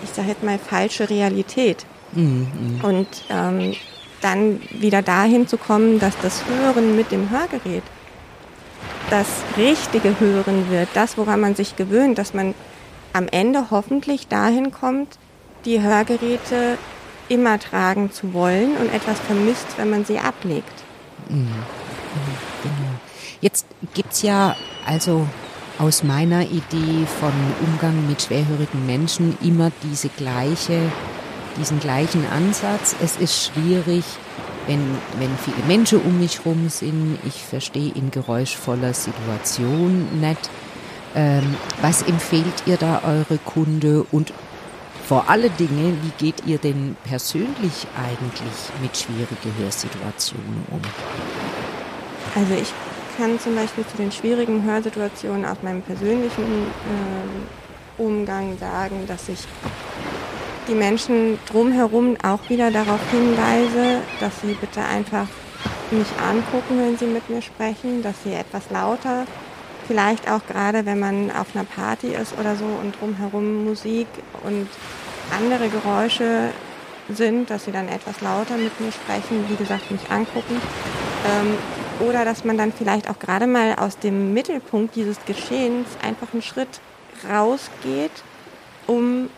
ich 0.03 0.09
sage 0.09 0.29
jetzt 0.29 0.43
mal, 0.43 0.57
falsche 0.57 1.09
Realität. 1.09 1.85
Mhm. 2.13 2.79
Und 2.81 3.07
ähm, 3.29 3.73
dann 4.21 4.61
wieder 4.71 5.01
dahin 5.01 5.47
zu 5.47 5.57
kommen, 5.57 5.99
dass 5.99 6.13
das 6.21 6.43
Hören 6.45 6.95
mit 6.95 7.11
dem 7.11 7.29
Hörgerät 7.29 7.83
das 9.09 9.27
richtige 9.57 10.19
Hören 10.19 10.69
wird, 10.69 10.87
das, 10.93 11.17
woran 11.17 11.41
man 11.41 11.55
sich 11.55 11.75
gewöhnt, 11.75 12.17
dass 12.17 12.33
man 12.33 12.53
am 13.13 13.27
Ende 13.27 13.69
hoffentlich 13.69 14.27
dahin 14.27 14.71
kommt, 14.71 15.17
die 15.65 15.81
Hörgeräte 15.81 16.77
immer 17.29 17.59
tragen 17.59 18.11
zu 18.11 18.33
wollen 18.33 18.77
und 18.77 18.93
etwas 18.93 19.19
vermisst, 19.19 19.67
wenn 19.77 19.89
man 19.89 20.05
sie 20.05 20.19
ablegt. 20.19 20.83
Mhm. 21.29 21.37
mhm. 21.37 21.51
Genau. 22.63 22.91
Jetzt 23.39 23.65
gibt 23.95 24.13
es 24.13 24.21
ja 24.21 24.55
also 24.85 25.25
aus 25.79 26.03
meiner 26.03 26.43
Idee 26.43 27.07
von 27.19 27.31
Umgang 27.65 28.07
mit 28.07 28.21
schwerhörigen 28.21 28.85
Menschen 28.85 29.35
immer 29.41 29.71
diese 29.83 30.09
gleiche 30.09 30.91
diesen 31.57 31.79
gleichen 31.79 32.25
Ansatz. 32.29 32.95
Es 33.01 33.17
ist 33.17 33.45
schwierig, 33.45 34.03
wenn, 34.67 34.97
wenn 35.17 35.29
viele 35.37 35.65
Menschen 35.67 36.01
um 36.01 36.19
mich 36.19 36.45
rum 36.45 36.69
sind. 36.69 37.17
Ich 37.25 37.43
verstehe 37.43 37.91
in 37.93 38.11
geräuschvoller 38.11 38.93
Situation 38.93 40.19
nicht. 40.19 40.49
Ähm, 41.13 41.55
was 41.81 42.03
empfehlt 42.03 42.63
ihr 42.65 42.77
da 42.77 43.01
eure 43.03 43.37
Kunde 43.37 44.05
und 44.11 44.33
vor 45.11 45.29
allen 45.29 45.51
Dingen, 45.57 45.99
wie 46.03 46.25
geht 46.25 46.45
ihr 46.45 46.57
denn 46.57 46.95
persönlich 47.03 47.85
eigentlich 47.97 48.81
mit 48.81 48.95
schwierigen 48.95 49.53
Hörsituationen 49.59 50.65
um? 50.71 50.79
Also 52.33 52.53
ich 52.53 52.71
kann 53.17 53.37
zum 53.37 53.55
Beispiel 53.55 53.85
zu 53.87 53.97
den 53.97 54.09
schwierigen 54.09 54.63
Hörsituationen 54.63 55.43
aus 55.43 55.57
meinem 55.63 55.81
persönlichen 55.81 56.67
äh, 57.97 58.01
Umgang 58.01 58.57
sagen, 58.57 59.05
dass 59.05 59.27
ich 59.27 59.39
die 60.69 60.75
Menschen 60.75 61.37
drumherum 61.51 62.15
auch 62.23 62.49
wieder 62.49 62.71
darauf 62.71 63.01
hinweise, 63.11 64.03
dass 64.21 64.39
sie 64.39 64.53
bitte 64.53 64.79
einfach 64.81 65.27
mich 65.91 66.07
angucken, 66.25 66.79
wenn 66.79 66.97
sie 66.97 67.07
mit 67.07 67.29
mir 67.29 67.41
sprechen, 67.41 68.01
dass 68.01 68.23
sie 68.23 68.31
etwas 68.31 68.63
lauter, 68.69 69.25
vielleicht 69.87 70.31
auch 70.31 70.45
gerade 70.47 70.85
wenn 70.85 70.99
man 70.99 71.31
auf 71.31 71.47
einer 71.53 71.65
Party 71.65 72.13
ist 72.13 72.39
oder 72.39 72.55
so 72.55 72.63
und 72.63 72.97
drumherum 73.01 73.65
Musik 73.65 74.07
und 74.45 74.69
andere 75.31 75.69
Geräusche 75.69 76.49
sind, 77.09 77.49
dass 77.49 77.65
sie 77.65 77.71
dann 77.71 77.87
etwas 77.87 78.21
lauter 78.21 78.57
mit 78.57 78.79
mir 78.79 78.91
sprechen, 78.91 79.45
wie 79.49 79.55
gesagt, 79.55 79.91
mich 79.91 80.09
angucken. 80.09 80.61
Ähm, 81.25 81.57
oder 82.07 82.25
dass 82.25 82.43
man 82.43 82.57
dann 82.57 82.71
vielleicht 82.71 83.09
auch 83.09 83.19
gerade 83.19 83.47
mal 83.47 83.75
aus 83.75 83.97
dem 83.99 84.33
Mittelpunkt 84.33 84.95
dieses 84.95 85.23
Geschehens 85.25 85.87
einfach 86.01 86.33
einen 86.33 86.41
Schritt 86.41 86.79
rausgeht, 87.29 88.11
um 88.87 89.29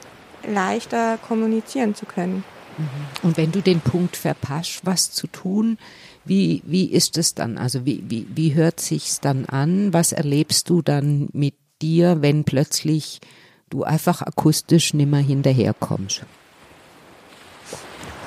leichter 0.47 1.17
kommunizieren 1.17 1.95
zu 1.95 2.05
können. 2.05 2.43
Mhm. 2.77 2.87
Und 3.27 3.37
wenn 3.37 3.51
du 3.51 3.61
den 3.61 3.81
Punkt 3.81 4.15
verpasst, 4.15 4.81
was 4.83 5.11
zu 5.11 5.27
tun, 5.27 5.77
wie, 6.25 6.61
wie 6.65 6.85
ist 6.85 7.17
es 7.17 7.35
dann? 7.35 7.57
Also 7.57 7.85
wie, 7.85 8.03
wie, 8.07 8.27
wie 8.33 8.53
hört 8.53 8.79
sich's 8.79 9.19
dann 9.19 9.45
an? 9.45 9.93
Was 9.93 10.11
erlebst 10.11 10.69
du 10.69 10.81
dann 10.81 11.29
mit 11.33 11.55
dir, 11.81 12.21
wenn 12.21 12.45
plötzlich 12.45 13.19
du 13.73 13.83
einfach 13.83 14.21
akustisch 14.21 14.93
nimmer 14.93 15.17
hinterherkommst? 15.17 16.21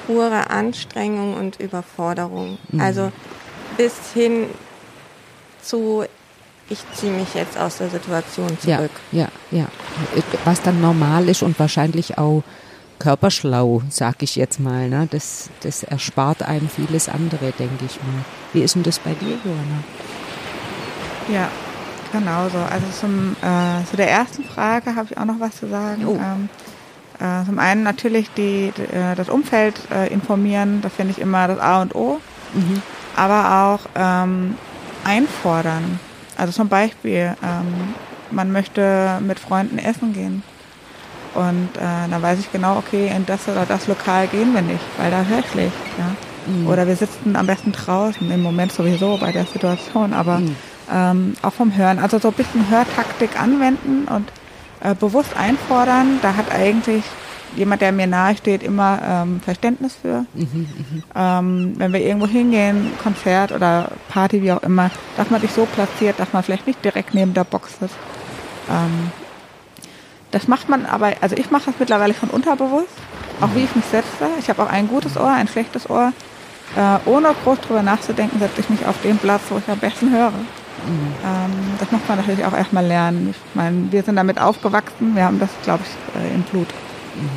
Pure 0.06 0.50
Anstrengung 0.50 1.34
und 1.34 1.60
Überforderung. 1.60 2.58
Mhm. 2.70 2.80
Also 2.80 3.12
bis 3.76 3.94
hin 4.14 4.46
zu, 5.62 6.04
ich 6.68 6.78
ziehe 6.94 7.12
mich 7.12 7.34
jetzt 7.34 7.58
aus 7.58 7.78
der 7.78 7.90
Situation 7.90 8.48
zurück. 8.60 8.90
Ja, 9.12 9.28
ja, 9.50 9.58
ja. 9.58 9.66
Was 10.44 10.62
dann 10.62 10.80
normal 10.80 11.28
ist 11.28 11.42
und 11.42 11.58
wahrscheinlich 11.58 12.18
auch 12.18 12.42
körperschlau, 12.98 13.82
sag 13.90 14.22
ich 14.22 14.36
jetzt 14.36 14.58
mal. 14.60 14.88
Ne? 14.88 15.08
Das, 15.10 15.50
das 15.60 15.82
erspart 15.82 16.42
einem 16.42 16.68
vieles 16.68 17.08
andere, 17.08 17.52
denke 17.52 17.84
ich 17.84 17.96
mal. 17.96 18.24
Wie 18.52 18.62
ist 18.62 18.74
denn 18.74 18.84
das 18.84 18.98
bei 18.98 19.14
dir, 19.14 19.38
Johanna? 19.44 19.84
Ja, 21.28 21.50
genauso. 22.18 22.58
Also 22.58 22.86
zum, 23.00 23.36
äh, 23.42 23.84
zu 23.88 23.96
der 23.96 24.10
ersten 24.10 24.44
Frage 24.44 24.94
habe 24.94 25.08
ich 25.10 25.18
auch 25.18 25.24
noch 25.24 25.40
was 25.40 25.56
zu 25.56 25.68
sagen. 25.68 26.06
Oh. 26.06 26.14
Ähm, 26.14 26.48
äh, 27.18 27.44
zum 27.46 27.58
einen 27.58 27.82
natürlich 27.82 28.30
die, 28.36 28.72
die 28.76 28.82
äh, 28.82 29.14
das 29.14 29.28
Umfeld 29.28 29.74
äh, 29.90 30.12
informieren, 30.12 30.80
das 30.82 30.92
finde 30.92 31.12
ich 31.12 31.20
immer 31.20 31.48
das 31.48 31.58
A 31.58 31.82
und 31.82 31.94
O. 31.94 32.20
Mhm. 32.54 32.82
Aber 33.16 33.74
auch 33.74 33.88
ähm, 33.94 34.56
einfordern. 35.04 35.98
Also 36.36 36.52
zum 36.52 36.68
Beispiel, 36.68 37.34
ähm, 37.42 37.94
man 38.30 38.52
möchte 38.52 39.18
mit 39.20 39.38
Freunden 39.38 39.78
essen 39.78 40.12
gehen. 40.12 40.42
Und 41.34 41.68
äh, 41.76 42.10
dann 42.10 42.22
weiß 42.22 42.38
ich 42.38 42.50
genau, 42.50 42.78
okay, 42.78 43.12
in 43.14 43.26
das 43.26 43.46
oder 43.48 43.66
das 43.66 43.86
Lokal 43.86 44.26
gehen 44.26 44.54
wir 44.54 44.62
nicht, 44.62 44.84
weil 44.96 45.10
da 45.10 45.22
höre 45.22 45.40
ich 45.40 45.50
schlecht. 45.50 45.76
Ja? 45.98 46.52
Mhm. 46.52 46.66
Oder 46.66 46.86
wir 46.86 46.96
sitzen 46.96 47.36
am 47.36 47.46
besten 47.46 47.72
draußen, 47.72 48.30
im 48.30 48.42
Moment 48.42 48.72
sowieso 48.72 49.18
bei 49.18 49.32
der 49.32 49.44
Situation, 49.44 50.12
aber 50.12 50.38
mhm. 50.38 50.56
Ähm, 50.92 51.34
auch 51.42 51.52
vom 51.52 51.76
Hören. 51.76 51.98
Also 51.98 52.18
so 52.18 52.28
ein 52.28 52.34
bisschen 52.34 52.70
Hörtaktik 52.70 53.40
anwenden 53.40 54.06
und 54.08 54.30
äh, 54.80 54.94
bewusst 54.94 55.36
einfordern. 55.36 56.18
Da 56.22 56.36
hat 56.36 56.52
eigentlich 56.52 57.04
jemand, 57.56 57.80
der 57.80 57.92
mir 57.92 58.06
nahe 58.06 58.36
steht, 58.36 58.62
immer 58.62 58.98
ähm, 59.02 59.40
Verständnis 59.40 59.96
für. 60.00 60.26
Mhm, 60.34 60.68
mh. 61.14 61.38
ähm, 61.38 61.74
wenn 61.76 61.92
wir 61.92 62.00
irgendwo 62.00 62.26
hingehen, 62.26 62.92
Konzert 63.02 63.52
oder 63.52 63.90
Party, 64.08 64.42
wie 64.42 64.52
auch 64.52 64.62
immer, 64.62 64.90
dass 65.16 65.30
man 65.30 65.40
sich 65.40 65.52
so 65.52 65.66
platziert, 65.66 66.18
dass 66.18 66.32
man 66.32 66.42
vielleicht 66.42 66.66
nicht 66.66 66.84
direkt 66.84 67.14
neben 67.14 67.34
der 67.34 67.44
Box 67.44 67.72
ist. 67.80 67.94
Ähm, 68.68 69.10
das 70.32 70.48
macht 70.48 70.68
man 70.68 70.86
aber, 70.86 71.12
also 71.20 71.36
ich 71.36 71.50
mache 71.50 71.66
das 71.66 71.74
mittlerweile 71.78 72.12
schon 72.12 72.28
unterbewusst, 72.30 72.88
auch 73.40 73.54
wie 73.54 73.64
ich 73.64 73.74
mich 73.74 73.84
setze. 73.86 74.28
Ich 74.38 74.50
habe 74.50 74.62
auch 74.62 74.70
ein 74.70 74.88
gutes 74.88 75.16
Ohr, 75.16 75.30
ein 75.30 75.48
schlechtes 75.48 75.88
Ohr. 75.88 76.12
Äh, 76.76 77.08
ohne 77.08 77.28
groß 77.44 77.60
drüber 77.60 77.82
nachzudenken, 77.82 78.38
setze 78.40 78.60
ich 78.60 78.68
mich 78.68 78.84
auf 78.84 79.00
den 79.02 79.18
Platz, 79.18 79.42
wo 79.48 79.58
ich 79.58 79.68
am 79.68 79.78
besten 79.78 80.10
höre. 80.10 80.32
Mhm. 80.84 81.14
Ähm, 81.24 81.52
das 81.78 81.90
muss 81.90 82.00
man 82.08 82.18
natürlich 82.18 82.44
auch 82.44 82.52
erstmal 82.52 82.84
lernen. 82.86 83.30
Ich 83.30 83.54
meine, 83.54 83.90
wir 83.90 84.02
sind 84.02 84.16
damit 84.16 84.40
aufgewachsen, 84.40 85.14
wir 85.14 85.24
haben 85.24 85.38
das, 85.38 85.50
glaube 85.62 85.82
ich, 85.84 86.20
äh, 86.20 86.34
im 86.34 86.42
Blut. 86.42 86.68
Mhm. 87.14 87.30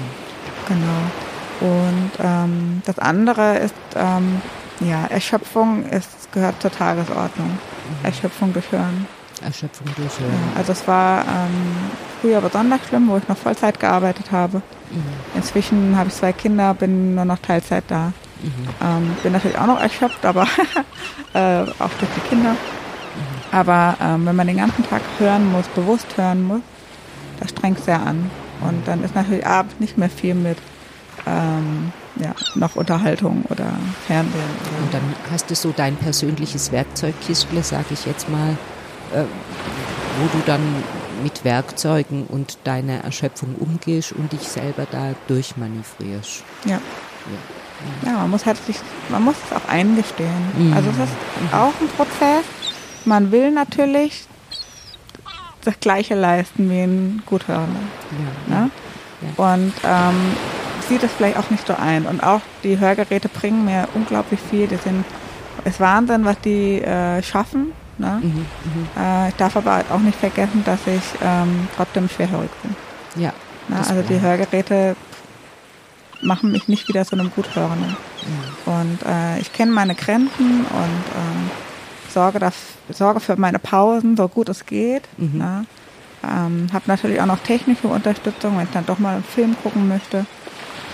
Genau. 0.67 1.71
Und 1.71 2.11
ähm, 2.19 2.81
das 2.85 2.99
andere 2.99 3.57
ist, 3.57 3.75
ähm, 3.95 4.41
ja, 4.79 5.05
Erschöpfung 5.09 5.85
ist, 5.85 6.31
gehört 6.31 6.61
zur 6.61 6.71
Tagesordnung. 6.71 7.49
Mhm. 7.49 8.05
Erschöpfung 8.05 8.53
durch 8.53 8.71
Hören. 8.71 9.07
Erschöpfung 9.41 9.87
durch 9.95 10.19
Hören. 10.19 10.31
Ja, 10.31 10.59
also 10.59 10.71
es 10.71 10.87
war 10.87 11.21
ähm, 11.21 11.91
früher 12.21 12.41
besonders 12.41 12.79
schlimm, 12.87 13.07
wo 13.09 13.17
ich 13.17 13.27
noch 13.27 13.37
Vollzeit 13.37 13.79
gearbeitet 13.79 14.31
habe. 14.31 14.61
Inzwischen 15.35 15.95
habe 15.97 16.09
ich 16.09 16.15
zwei 16.15 16.33
Kinder, 16.33 16.73
bin 16.73 17.15
nur 17.15 17.25
noch 17.25 17.39
Teilzeit 17.39 17.83
da. 17.87 18.11
Mhm. 18.41 18.51
Ähm, 18.81 19.17
bin 19.21 19.33
natürlich 19.33 19.57
auch 19.57 19.67
noch 19.67 19.79
erschöpft, 19.79 20.25
aber 20.25 20.43
äh, 21.33 21.61
auch 21.61 21.91
durch 21.99 22.11
die 22.15 22.29
Kinder. 22.29 22.55
Aber 23.51 23.97
ähm, 24.01 24.25
wenn 24.25 24.35
man 24.35 24.47
den 24.47 24.57
ganzen 24.57 24.87
Tag 24.87 25.01
hören 25.17 25.51
muss, 25.51 25.67
bewusst 25.69 26.17
hören 26.17 26.43
muss, 26.43 26.61
das 27.39 27.49
strengt 27.49 27.83
sehr 27.83 28.01
an. 28.01 28.29
Und 28.61 28.87
dann 28.87 29.03
ist 29.03 29.15
natürlich 29.15 29.45
abends 29.45 29.75
nicht 29.79 29.97
mehr 29.97 30.09
viel 30.09 30.35
mit 30.35 30.57
ähm, 31.25 31.91
ja, 32.17 32.35
noch 32.55 32.75
Unterhaltung 32.75 33.43
oder 33.49 33.71
Fernsehen. 34.07 34.41
Und 34.83 34.93
dann 34.93 35.01
hast 35.31 35.49
du 35.49 35.55
so 35.55 35.73
dein 35.75 35.95
persönliches 35.95 36.71
Werkzeugkistle, 36.71 37.63
sage 37.63 37.85
ich 37.91 38.05
jetzt 38.05 38.29
mal, 38.29 38.57
äh, 39.13 39.23
wo 40.19 40.37
du 40.37 40.43
dann 40.45 40.61
mit 41.23 41.43
Werkzeugen 41.43 42.25
und 42.25 42.57
deiner 42.65 43.03
Erschöpfung 43.03 43.55
umgehst 43.55 44.13
und 44.13 44.31
dich 44.31 44.47
selber 44.47 44.85
da 44.89 45.13
durchmanövrierst. 45.27 46.43
Ja. 46.65 46.71
ja. 46.71 46.79
Ja, 48.05 48.11
man 48.19 48.31
muss 48.31 48.45
halt 48.45 48.57
sich, 48.65 48.75
man 49.07 49.23
muss 49.23 49.35
es 49.45 49.55
auch 49.55 49.69
eingestehen. 49.69 50.29
Mhm. 50.57 50.73
Also 50.73 50.89
es 50.89 50.97
ist 50.97 51.53
auch 51.53 51.71
ein 51.79 51.87
Prozess 51.95 52.43
man 53.05 53.31
will 53.31 53.51
natürlich 53.51 54.25
das 55.63 55.79
Gleiche 55.79 56.15
leisten 56.15 56.69
wie 56.69 56.81
ein 56.81 57.23
Guthörender. 57.25 57.79
Ja. 58.47 58.55
Ne? 58.55 58.71
Ja. 59.21 59.51
Und 59.51 59.73
ähm, 59.83 60.35
sieht 60.87 61.03
es 61.03 61.11
vielleicht 61.11 61.37
auch 61.37 61.49
nicht 61.49 61.67
so 61.67 61.75
ein. 61.75 62.05
Und 62.05 62.23
auch 62.23 62.41
die 62.63 62.79
Hörgeräte 62.79 63.29
bringen 63.29 63.65
mir 63.65 63.87
unglaublich 63.93 64.39
viel. 64.49 64.67
Die 64.67 64.77
sind, 64.77 65.05
ist 65.65 65.79
Wahnsinn, 65.79 66.25
was 66.25 66.39
die 66.41 66.81
äh, 66.81 67.21
schaffen. 67.21 67.73
Ne? 67.97 68.19
Mhm, 68.21 68.45
mh. 68.95 69.25
äh, 69.25 69.29
ich 69.29 69.35
darf 69.35 69.57
aber 69.57 69.83
auch 69.89 69.99
nicht 69.99 70.17
vergessen, 70.17 70.63
dass 70.63 70.79
ich 70.87 71.03
ähm, 71.21 71.67
trotzdem 71.75 72.07
schwerhörig 72.07 72.49
bin. 72.63 72.75
Ja. 73.21 73.33
Ne? 73.67 73.77
Also 73.77 74.01
die 74.01 74.21
Hörgeräte 74.21 74.95
machen 76.21 76.51
mich 76.51 76.67
nicht 76.67 76.87
wieder 76.87 77.05
zu 77.05 77.15
einem 77.15 77.31
Guthörenden. 77.31 77.89
Mhm. 78.65 78.73
Und 78.73 78.99
äh, 79.05 79.39
ich 79.39 79.51
kenne 79.53 79.71
meine 79.71 79.95
Grenzen 79.95 80.65
und 80.65 81.03
ähm, 81.15 81.51
sorge, 82.09 82.39
das, 82.39 82.55
sorge 82.89 83.19
für 83.19 83.35
meine 83.35 83.59
Pausen, 83.59 84.17
so 84.17 84.27
gut 84.27 84.49
es 84.49 84.65
geht. 84.65 85.03
Mhm. 85.17 85.37
Ne? 85.37 85.65
Ähm, 86.23 86.67
habe 86.73 86.83
natürlich 86.87 87.21
auch 87.21 87.25
noch 87.25 87.39
technische 87.39 87.87
Unterstützung, 87.87 88.57
wenn 88.57 88.65
ich 88.65 88.71
dann 88.71 88.85
doch 88.85 88.99
mal 88.99 89.15
einen 89.15 89.23
Film 89.23 89.55
gucken 89.63 89.87
möchte. 89.87 90.25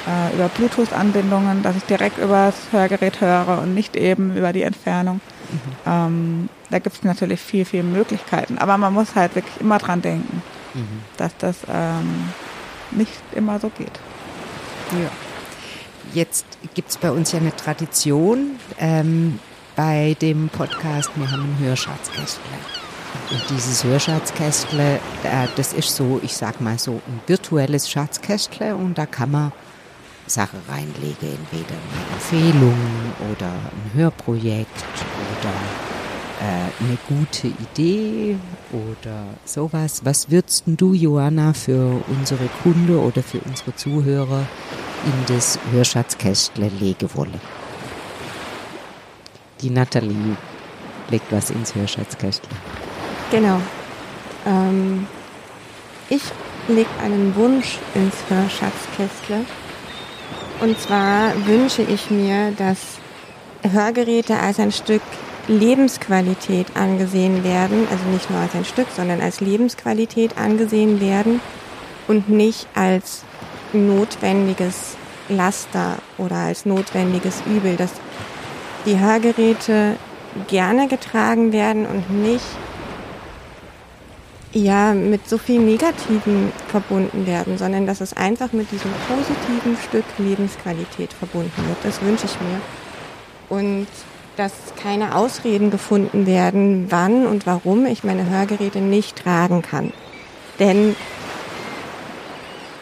Äh, 0.07 0.35
über 0.35 0.49
Bluetooth-Anbindungen, 0.49 1.63
dass 1.63 1.75
ich 1.75 1.83
direkt 1.83 2.19
über 2.19 2.51
das 2.51 2.55
Hörgerät 2.71 3.21
höre 3.21 3.59
und 3.63 3.73
nicht 3.73 3.95
eben 3.95 4.37
über 4.37 4.53
die 4.53 4.61
Entfernung. 4.61 5.19
Mhm. 5.51 5.59
Ähm, 5.87 6.49
da 6.69 6.79
gibt 6.79 6.97
es 6.97 7.03
natürlich 7.03 7.39
viel, 7.39 7.65
viel 7.65 7.83
Möglichkeiten. 7.83 8.59
Aber 8.59 8.77
man 8.77 8.93
muss 8.93 9.15
halt 9.15 9.35
wirklich 9.35 9.59
immer 9.59 9.79
dran 9.79 10.01
denken, 10.01 10.43
mhm. 10.75 11.01
dass 11.17 11.35
das 11.37 11.57
ähm, 11.67 12.29
nicht 12.91 13.21
immer 13.33 13.59
so 13.59 13.69
geht. 13.69 13.99
Ja. 14.91 15.09
Jetzt 16.13 16.45
gibt 16.75 16.89
es 16.91 16.97
bei 16.97 17.09
uns 17.09 17.31
ja 17.31 17.39
eine 17.39 17.55
Tradition. 17.55 18.59
Ähm, 18.79 19.39
bei 19.75 20.15
dem 20.21 20.49
Podcast, 20.49 21.09
wir 21.15 21.29
haben 21.29 21.43
ein 21.43 21.59
Hörschatzkästle. 21.59 22.41
Und 23.31 23.41
dieses 23.49 23.83
Hörschatzkästle, 23.83 24.95
äh, 25.23 25.47
das 25.55 25.73
ist 25.73 25.95
so, 25.95 26.19
ich 26.23 26.35
sag 26.35 26.61
mal 26.61 26.77
so, 26.77 27.01
ein 27.07 27.21
virtuelles 27.27 27.89
Schatzkästle 27.89 28.75
und 28.75 28.97
da 28.97 29.05
kann 29.05 29.31
man 29.31 29.51
Sachen 30.27 30.59
reinlegen, 30.67 31.17
entweder 31.21 31.75
eine 31.75 32.13
Empfehlung 32.13 32.77
oder 33.31 33.47
ein 33.47 33.91
Hörprojekt 33.93 34.85
oder 35.39 35.53
äh, 36.41 36.83
eine 36.83 36.97
gute 37.07 37.47
Idee 37.47 38.37
oder 38.71 39.25
sowas. 39.45 40.01
Was 40.03 40.29
würdest 40.29 40.63
du, 40.67 40.93
Johanna, 40.93 41.53
für 41.53 42.03
unsere 42.07 42.47
Kunde 42.63 42.99
oder 42.99 43.23
für 43.23 43.39
unsere 43.39 43.75
Zuhörer 43.75 44.45
in 45.05 45.35
das 45.35 45.59
Hörschatzkästle 45.71 46.69
Legewolle. 46.79 47.39
Die 49.65 49.71
Nathalie 49.71 50.37
legt 51.09 51.31
was 51.31 51.49
ins 51.49 51.73
Hörschatzkästle. 51.73 52.47
Genau. 53.31 53.59
Ähm, 54.45 55.07
ich 56.07 56.21
lege 56.67 56.89
einen 57.03 57.35
Wunsch 57.35 57.79
ins 57.95 58.13
Hörschatzkästle. 58.29 59.43
Und 60.61 60.79
zwar 60.79 61.33
wünsche 61.47 61.81
ich 61.81 62.11
mir, 62.11 62.51
dass 62.51 62.99
Hörgeräte 63.63 64.37
als 64.37 64.59
ein 64.59 64.71
Stück 64.71 65.01
Lebensqualität 65.47 66.67
angesehen 66.75 67.43
werden, 67.43 67.87
also 67.89 68.05
nicht 68.09 68.29
nur 68.29 68.41
als 68.41 68.53
ein 68.53 68.65
Stück, 68.65 68.87
sondern 68.95 69.19
als 69.19 69.41
Lebensqualität 69.41 70.37
angesehen 70.37 71.01
werden 71.01 71.41
und 72.07 72.29
nicht 72.29 72.67
als 72.75 73.23
notwendiges 73.73 74.95
Laster 75.27 75.97
oder 76.19 76.35
als 76.35 76.67
notwendiges 76.67 77.41
Übel, 77.47 77.77
dass 77.77 77.93
die 78.85 78.99
Hörgeräte 78.99 79.95
gerne 80.47 80.87
getragen 80.87 81.51
werden 81.53 81.85
und 81.85 82.09
nicht 82.09 82.45
ja 84.51 84.93
mit 84.93 85.27
so 85.27 85.37
viel 85.37 85.59
Negativen 85.59 86.51
verbunden 86.67 87.27
werden, 87.27 87.57
sondern 87.57 87.85
dass 87.85 87.99
es 88.01 88.15
einfach 88.15 88.53
mit 88.53 88.71
diesem 88.71 88.91
positiven 89.07 89.77
Stück 89.77 90.05
Lebensqualität 90.17 91.11
verbunden 91.11 91.67
wird. 91.67 91.77
Das 91.83 92.01
wünsche 92.01 92.25
ich 92.25 92.37
mir. 92.39 92.61
Und 93.49 93.87
dass 94.37 94.51
keine 94.81 95.15
Ausreden 95.15 95.71
gefunden 95.71 96.25
werden, 96.25 96.87
wann 96.89 97.25
und 97.25 97.45
warum 97.45 97.85
ich 97.85 98.03
meine 98.03 98.29
Hörgeräte 98.29 98.79
nicht 98.79 99.17
tragen 99.17 99.61
kann. 99.61 99.91
Denn 100.59 100.95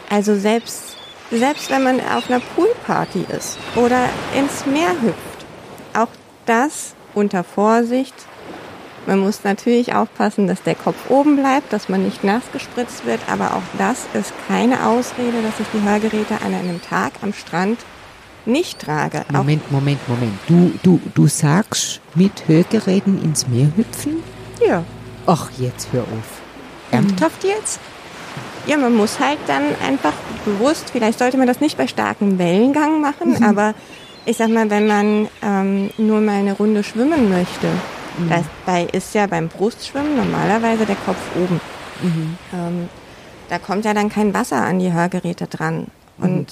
also 0.10 0.36
selbst, 0.36 0.96
selbst 1.32 1.70
wenn 1.72 1.84
man 1.84 2.00
auf 2.00 2.30
einer 2.30 2.40
Poolparty 2.40 3.26
ist 3.36 3.58
oder 3.76 4.10
ins 4.38 4.66
Meer 4.66 4.92
hüpft, 5.02 5.33
das 6.46 6.96
unter 7.14 7.44
Vorsicht. 7.44 8.14
Man 9.06 9.20
muss 9.20 9.44
natürlich 9.44 9.94
aufpassen, 9.94 10.48
dass 10.48 10.64
der 10.64 10.76
Kopf 10.76 11.10
oben 11.10 11.36
bleibt, 11.36 11.74
dass 11.74 11.90
man 11.90 12.04
nicht 12.04 12.24
nass 12.24 12.44
gespritzt 12.54 13.06
wird, 13.06 13.20
aber 13.30 13.56
auch 13.56 13.78
das 13.78 14.06
ist 14.14 14.34
keine 14.48 14.88
Ausrede, 14.88 15.42
dass 15.42 15.60
ich 15.60 15.68
die 15.74 15.86
Hörgeräte 15.86 16.36
an 16.46 16.54
einem 16.54 16.82
Tag 16.82 17.12
am 17.22 17.34
Strand 17.34 17.80
nicht 18.46 18.80
trage. 18.80 19.26
Moment, 19.32 19.72
Moment, 19.72 20.00
Moment. 20.08 20.38
Du, 20.48 20.74
du, 20.84 21.02
du 21.14 21.28
sagst 21.28 22.02
mit 22.16 22.48
Hörgeräten 22.48 23.22
ins 23.22 23.48
Meer 23.48 23.68
hüpfen? 23.76 24.24
Ja. 24.66 24.84
Ach, 25.26 25.50
jetzt 25.58 25.90
hör 25.92 26.04
auf. 26.04 26.42
Ernsthaft 26.92 27.44
jetzt? 27.44 27.80
Ja, 28.66 28.78
man 28.78 28.96
muss 28.96 29.20
halt 29.20 29.40
dann 29.48 29.64
einfach 29.86 30.14
bewusst, 30.46 30.90
vielleicht 30.92 31.20
sollte 31.20 31.38
man 31.38 31.48
das 31.48 31.60
nicht 31.60 31.78
bei 31.78 31.88
starkem 31.88 32.38
Wellengang 32.40 33.02
machen, 33.02 33.36
mhm. 33.38 33.44
aber 33.44 33.74
ich 34.26 34.38
sag 34.38 34.50
mal, 34.50 34.70
wenn 34.70 34.88
man 34.88 35.28
ähm, 35.42 35.90
nur 35.98 36.22
mal 36.22 36.40
eine 36.40 36.54
Runde 36.54 36.84
schwimmen 36.84 37.30
möchte, 37.30 37.68
mhm. 38.18 38.30
dabei 38.30 38.84
ist 38.92 39.14
ja 39.14 39.28
beim 39.28 39.50
Brustschwimmen 39.50 40.16
normalerweise 40.16 40.86
der 40.86 40.96
Kopf 40.96 41.20
oben. 41.36 41.60
Mhm. 42.02 42.38
Ähm, 42.54 42.90
da 43.50 43.60
kommt 43.60 43.86
ja 43.86 43.94
dann 43.94 44.10
kein 44.10 44.34
Wasser 44.34 44.62
an 44.62 44.80
die 44.80 44.94
Hörgeräte 44.94 45.48
dran. 45.48 45.88
Und 46.18 46.28
mhm. 46.28 46.46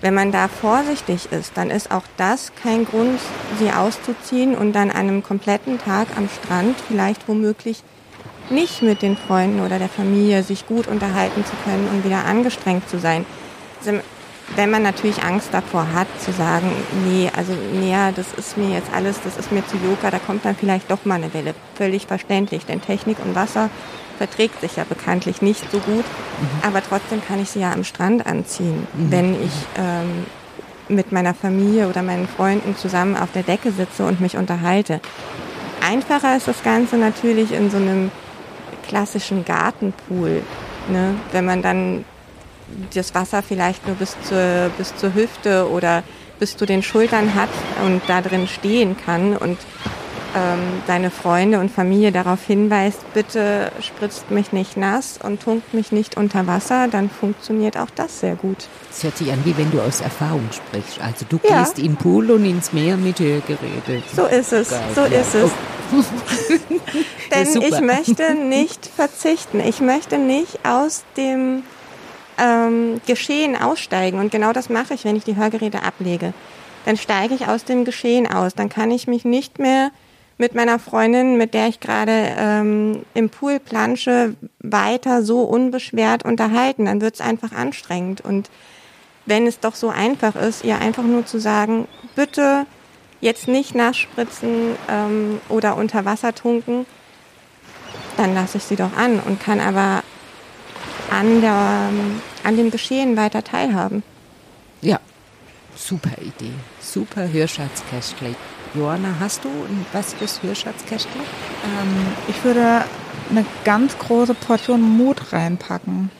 wenn 0.00 0.14
man 0.14 0.32
da 0.32 0.48
vorsichtig 0.48 1.30
ist, 1.30 1.52
dann 1.56 1.70
ist 1.70 1.90
auch 1.90 2.04
das 2.16 2.52
kein 2.62 2.84
Grund, 2.84 3.20
sie 3.58 3.70
auszuziehen 3.70 4.54
und 4.54 4.72
dann 4.72 4.90
an 4.90 5.08
einem 5.08 5.22
kompletten 5.22 5.78
Tag 5.78 6.08
am 6.16 6.28
Strand 6.28 6.76
vielleicht 6.88 7.28
womöglich 7.28 7.82
nicht 8.50 8.80
mit 8.80 9.02
den 9.02 9.16
Freunden 9.16 9.60
oder 9.60 9.78
der 9.78 9.90
Familie 9.90 10.42
sich 10.42 10.66
gut 10.66 10.86
unterhalten 10.86 11.44
zu 11.44 11.52
können 11.64 11.88
und 11.88 12.04
wieder 12.04 12.24
angestrengt 12.24 12.88
zu 12.88 12.98
sein. 12.98 13.26
Also 13.80 14.00
wenn 14.56 14.70
man 14.70 14.82
natürlich 14.82 15.22
Angst 15.22 15.48
davor 15.52 15.92
hat, 15.92 16.08
zu 16.20 16.32
sagen, 16.32 16.70
nee, 17.06 17.30
also 17.36 17.52
näher, 17.52 18.12
das 18.14 18.32
ist 18.32 18.56
mir 18.56 18.70
jetzt 18.70 18.92
alles, 18.94 19.20
das 19.22 19.36
ist 19.36 19.52
mir 19.52 19.66
zu 19.66 19.76
Yoga, 19.76 20.10
da 20.10 20.18
kommt 20.18 20.44
dann 20.44 20.56
vielleicht 20.56 20.90
doch 20.90 21.04
mal 21.04 21.16
eine 21.16 21.32
Welle. 21.34 21.54
Völlig 21.74 22.06
verständlich, 22.06 22.64
denn 22.66 22.80
Technik 22.80 23.18
und 23.24 23.34
Wasser 23.34 23.70
verträgt 24.16 24.60
sich 24.60 24.76
ja 24.76 24.84
bekanntlich 24.84 25.42
nicht 25.42 25.70
so 25.70 25.78
gut, 25.78 26.04
mhm. 26.04 26.48
aber 26.62 26.82
trotzdem 26.82 27.22
kann 27.24 27.40
ich 27.40 27.50
sie 27.50 27.60
ja 27.60 27.72
am 27.72 27.84
Strand 27.84 28.26
anziehen, 28.26 28.86
mhm. 28.94 29.10
wenn 29.12 29.34
ich 29.34 29.52
ähm, 29.76 30.26
mit 30.88 31.12
meiner 31.12 31.34
Familie 31.34 31.88
oder 31.88 32.02
meinen 32.02 32.26
Freunden 32.26 32.76
zusammen 32.76 33.16
auf 33.16 33.30
der 33.32 33.42
Decke 33.42 33.70
sitze 33.70 34.06
und 34.06 34.20
mich 34.20 34.36
unterhalte. 34.36 35.00
Einfacher 35.86 36.36
ist 36.36 36.48
das 36.48 36.62
Ganze 36.62 36.96
natürlich 36.96 37.52
in 37.52 37.70
so 37.70 37.76
einem 37.76 38.10
klassischen 38.88 39.44
Gartenpool, 39.44 40.42
ne? 40.88 41.14
wenn 41.32 41.44
man 41.44 41.62
dann 41.62 42.04
das 42.94 43.14
Wasser 43.14 43.42
vielleicht 43.42 43.86
nur 43.86 43.96
bis 43.96 44.16
zur, 44.22 44.70
bis 44.76 44.94
zur 44.96 45.14
Hüfte 45.14 45.68
oder 45.70 46.02
bis 46.38 46.56
zu 46.56 46.66
den 46.66 46.82
Schultern 46.82 47.34
hat 47.34 47.48
und 47.84 48.02
da 48.06 48.20
drin 48.20 48.46
stehen 48.46 48.96
kann 48.96 49.36
und 49.36 49.58
ähm, 50.36 50.82
deine 50.86 51.10
Freunde 51.10 51.58
und 51.58 51.70
Familie 51.70 52.12
darauf 52.12 52.44
hinweist, 52.44 53.00
bitte 53.14 53.72
spritzt 53.80 54.30
mich 54.30 54.52
nicht 54.52 54.76
nass 54.76 55.18
und 55.22 55.42
tunkt 55.42 55.72
mich 55.72 55.90
nicht 55.90 56.16
unter 56.16 56.46
Wasser, 56.46 56.86
dann 56.88 57.08
funktioniert 57.08 57.78
auch 57.78 57.90
das 57.94 58.20
sehr 58.20 58.36
gut. 58.36 58.68
Es 58.90 59.02
hört 59.02 59.16
sich 59.16 59.32
an, 59.32 59.40
wie 59.44 59.56
wenn 59.56 59.70
du 59.70 59.80
aus 59.80 60.00
Erfahrung 60.00 60.48
sprichst. 60.52 61.00
Also 61.00 61.24
du 61.28 61.40
ja. 61.48 61.60
gehst 61.60 61.78
in 61.78 61.86
den 61.86 61.96
Pool 61.96 62.30
und 62.30 62.44
ins 62.44 62.72
Meer 62.72 62.96
mit 62.96 63.18
Hörgeräten. 63.20 64.02
So 64.14 64.26
ist 64.26 64.52
es, 64.52 64.70
Geil. 64.70 64.80
so 64.94 65.00
ja. 65.02 65.20
ist 65.20 65.34
es. 65.34 65.50
Oh. 65.50 65.54
Denn 67.34 67.62
ich 67.62 67.80
möchte 67.80 68.34
nicht 68.34 68.86
verzichten. 68.86 69.60
Ich 69.60 69.80
möchte 69.80 70.18
nicht 70.18 70.58
aus 70.64 71.04
dem 71.16 71.62
ähm, 72.38 73.00
Geschehen 73.06 73.56
aussteigen. 73.56 74.18
Und 74.18 74.30
genau 74.32 74.52
das 74.52 74.68
mache 74.68 74.94
ich, 74.94 75.04
wenn 75.04 75.16
ich 75.16 75.24
die 75.24 75.36
Hörgeräte 75.36 75.82
ablege. 75.82 76.32
Dann 76.84 76.96
steige 76.96 77.34
ich 77.34 77.48
aus 77.48 77.64
dem 77.64 77.84
Geschehen 77.84 78.30
aus. 78.30 78.54
Dann 78.54 78.68
kann 78.68 78.90
ich 78.90 79.06
mich 79.06 79.24
nicht 79.24 79.58
mehr 79.58 79.90
mit 80.38 80.54
meiner 80.54 80.78
Freundin, 80.78 81.36
mit 81.36 81.52
der 81.52 81.68
ich 81.68 81.80
gerade 81.80 82.34
ähm, 82.38 83.02
im 83.14 83.28
Pool 83.28 83.58
plansche, 83.58 84.36
weiter 84.60 85.22
so 85.22 85.42
unbeschwert 85.42 86.24
unterhalten. 86.24 86.84
Dann 86.84 87.00
wird 87.00 87.16
es 87.16 87.20
einfach 87.20 87.52
anstrengend. 87.52 88.20
Und 88.20 88.48
wenn 89.26 89.46
es 89.46 89.60
doch 89.60 89.74
so 89.74 89.88
einfach 89.88 90.36
ist, 90.36 90.64
ihr 90.64 90.78
einfach 90.78 91.02
nur 91.02 91.26
zu 91.26 91.38
sagen, 91.38 91.88
bitte 92.14 92.66
jetzt 93.20 93.48
nicht 93.48 93.74
nachspritzen 93.74 94.76
ähm, 94.88 95.40
oder 95.48 95.76
unter 95.76 96.04
Wasser 96.04 96.34
tunken, 96.34 96.86
dann 98.16 98.34
lasse 98.34 98.58
ich 98.58 98.64
sie 98.64 98.76
doch 98.76 98.96
an 98.96 99.20
und 99.20 99.40
kann 99.40 99.60
aber 99.60 100.02
an, 101.10 101.40
der, 101.40 101.90
an 102.44 102.56
dem 102.56 102.70
Geschehen 102.70 103.16
weiter 103.16 103.42
teilhaben. 103.44 104.02
Ja, 104.80 105.00
super 105.74 106.20
Idee. 106.20 106.52
Super 106.80 107.30
Hörschatzkästchen. 107.30 108.36
Johanna, 108.74 109.14
hast 109.18 109.44
du 109.44 109.48
was 109.92 110.12
fürs 110.14 110.42
Hörschatzkästchen? 110.42 111.20
Ähm, 111.20 112.06
ich 112.28 112.44
würde 112.44 112.84
eine 113.30 113.44
ganz 113.64 113.96
große 113.98 114.34
Portion 114.34 114.82
Mut 114.82 115.32
reinpacken. 115.32 116.10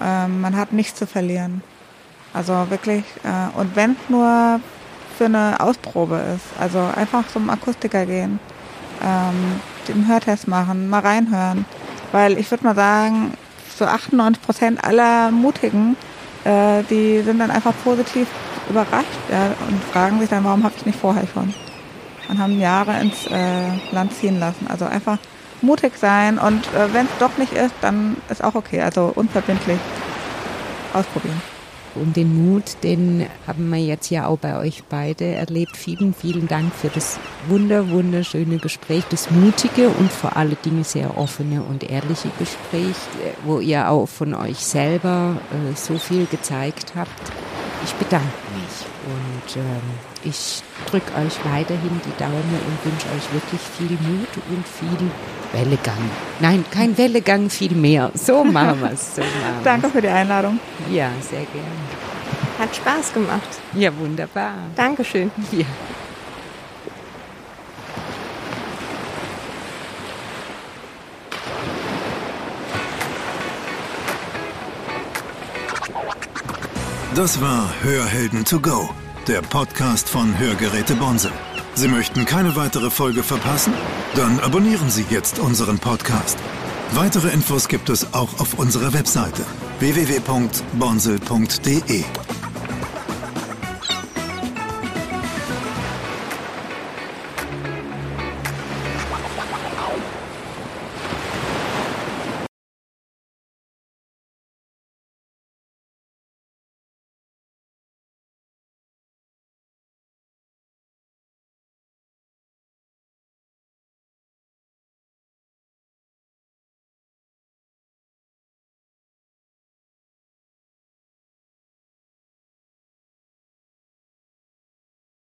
Ähm, 0.00 0.40
man 0.40 0.56
hat 0.56 0.72
nichts 0.72 0.98
zu 0.98 1.06
verlieren. 1.06 1.62
Also 2.32 2.70
wirklich, 2.70 3.04
äh, 3.24 3.58
und 3.58 3.74
wenn 3.76 3.92
es 3.92 4.08
nur 4.08 4.60
für 5.16 5.24
eine 5.24 5.58
Ausprobe 5.60 6.16
ist, 6.36 6.60
also 6.60 6.78
einfach 6.78 7.26
zum 7.28 7.50
Akustiker 7.50 8.06
gehen, 8.06 8.38
ähm, 9.02 9.60
den 9.88 10.06
Hörtest 10.06 10.48
machen, 10.48 10.88
mal 10.88 11.00
reinhören. 11.00 11.64
Weil 12.12 12.38
ich 12.38 12.50
würde 12.50 12.64
mal 12.64 12.74
sagen, 12.74 13.34
so 13.80 13.86
98 13.86 14.42
Prozent 14.42 14.84
aller 14.84 15.30
Mutigen, 15.32 15.96
äh, 16.44 16.84
die 16.88 17.22
sind 17.22 17.38
dann 17.40 17.50
einfach 17.50 17.74
positiv 17.82 18.28
überrascht 18.68 19.18
ja, 19.30 19.46
und 19.68 19.82
fragen 19.92 20.20
sich 20.20 20.28
dann, 20.28 20.44
warum 20.44 20.62
habe 20.62 20.74
ich 20.76 20.86
nicht 20.86 20.98
vorher 20.98 21.26
schon? 21.26 21.52
Und 22.28 22.38
haben 22.38 22.60
Jahre 22.60 23.00
ins 23.00 23.26
äh, 23.26 23.92
Land 23.92 24.14
ziehen 24.14 24.38
lassen. 24.38 24.68
Also 24.68 24.84
einfach 24.84 25.18
mutig 25.62 25.94
sein 25.96 26.38
und 26.38 26.64
äh, 26.74 26.92
wenn 26.92 27.06
es 27.06 27.12
doch 27.18 27.36
nicht 27.38 27.52
ist, 27.52 27.74
dann 27.80 28.16
ist 28.28 28.44
auch 28.44 28.54
okay. 28.54 28.80
Also 28.82 29.12
unverbindlich 29.14 29.80
ausprobieren. 30.92 31.40
Und 31.94 32.16
den 32.16 32.52
Mut, 32.52 32.76
den 32.82 33.26
haben 33.46 33.68
wir 33.70 33.78
jetzt 33.78 34.10
ja 34.10 34.26
auch 34.26 34.38
bei 34.38 34.58
euch 34.58 34.84
beide 34.88 35.24
erlebt. 35.24 35.76
Vielen, 35.76 36.14
vielen 36.14 36.46
Dank 36.46 36.72
für 36.74 36.88
das 36.88 37.18
wunder, 37.48 37.90
wunderschöne 37.90 38.58
Gespräch, 38.58 39.04
das 39.10 39.30
mutige 39.30 39.88
und 39.88 40.12
vor 40.12 40.36
allen 40.36 40.56
Dingen 40.64 40.84
sehr 40.84 41.18
offene 41.18 41.62
und 41.62 41.82
ehrliche 41.82 42.30
Gespräch, 42.38 42.96
wo 43.44 43.60
ihr 43.60 43.88
auch 43.90 44.06
von 44.06 44.34
euch 44.34 44.58
selber 44.58 45.36
äh, 45.50 45.76
so 45.76 45.98
viel 45.98 46.26
gezeigt 46.26 46.92
habt. 46.94 47.32
Ich 47.84 47.92
bedanke 47.94 48.26
mich 48.54 48.86
und 49.06 49.56
ähm, 49.56 50.09
ich 50.24 50.62
drücke 50.86 51.12
euch 51.14 51.38
weiterhin 51.44 52.00
die 52.04 52.18
Daumen 52.18 52.34
und 52.34 52.84
wünsche 52.84 53.06
euch 53.08 53.32
wirklich 53.32 53.60
viel 53.60 53.98
Mut 54.08 54.28
und 54.48 54.66
viel 54.66 55.10
Wellegang. 55.52 56.10
Nein, 56.40 56.64
kein 56.70 56.96
Wellegang, 56.96 57.50
viel 57.50 57.74
mehr. 57.74 58.10
So 58.14 58.44
machen 58.58 58.80
wir 58.80 58.92
es. 58.92 59.16
So 59.16 59.22
Danke 59.64 59.88
für 59.88 60.02
die 60.02 60.08
Einladung. 60.08 60.60
Ja, 60.90 61.10
sehr 61.20 61.40
gerne. 61.40 61.66
Hat 62.58 62.74
Spaß 62.76 63.14
gemacht. 63.14 63.48
Ja, 63.74 63.90
wunderbar. 63.96 64.54
Dankeschön. 64.76 65.30
Ja. 65.52 65.64
Das 77.14 77.40
war 77.40 77.68
Hörhelden 77.82 78.44
to 78.44 78.60
go, 78.60 78.88
der 79.28 79.42
Podcast 79.42 80.08
von 80.08 80.38
Hörgeräte 80.38 80.94
Bonsel. 80.94 81.32
Sie 81.74 81.88
möchten 81.88 82.24
keine 82.24 82.56
weitere 82.56 82.88
Folge 82.90 83.22
verpassen? 83.22 83.74
Dann 84.14 84.40
abonnieren 84.40 84.88
Sie 84.90 85.04
jetzt 85.10 85.38
unseren 85.38 85.78
Podcast. 85.78 86.38
Weitere 86.92 87.28
Infos 87.30 87.68
gibt 87.68 87.90
es 87.90 88.12
auch 88.12 88.40
auf 88.40 88.58
unserer 88.58 88.92
Webseite 88.92 89.46
www.bonsel.de. 89.78 92.04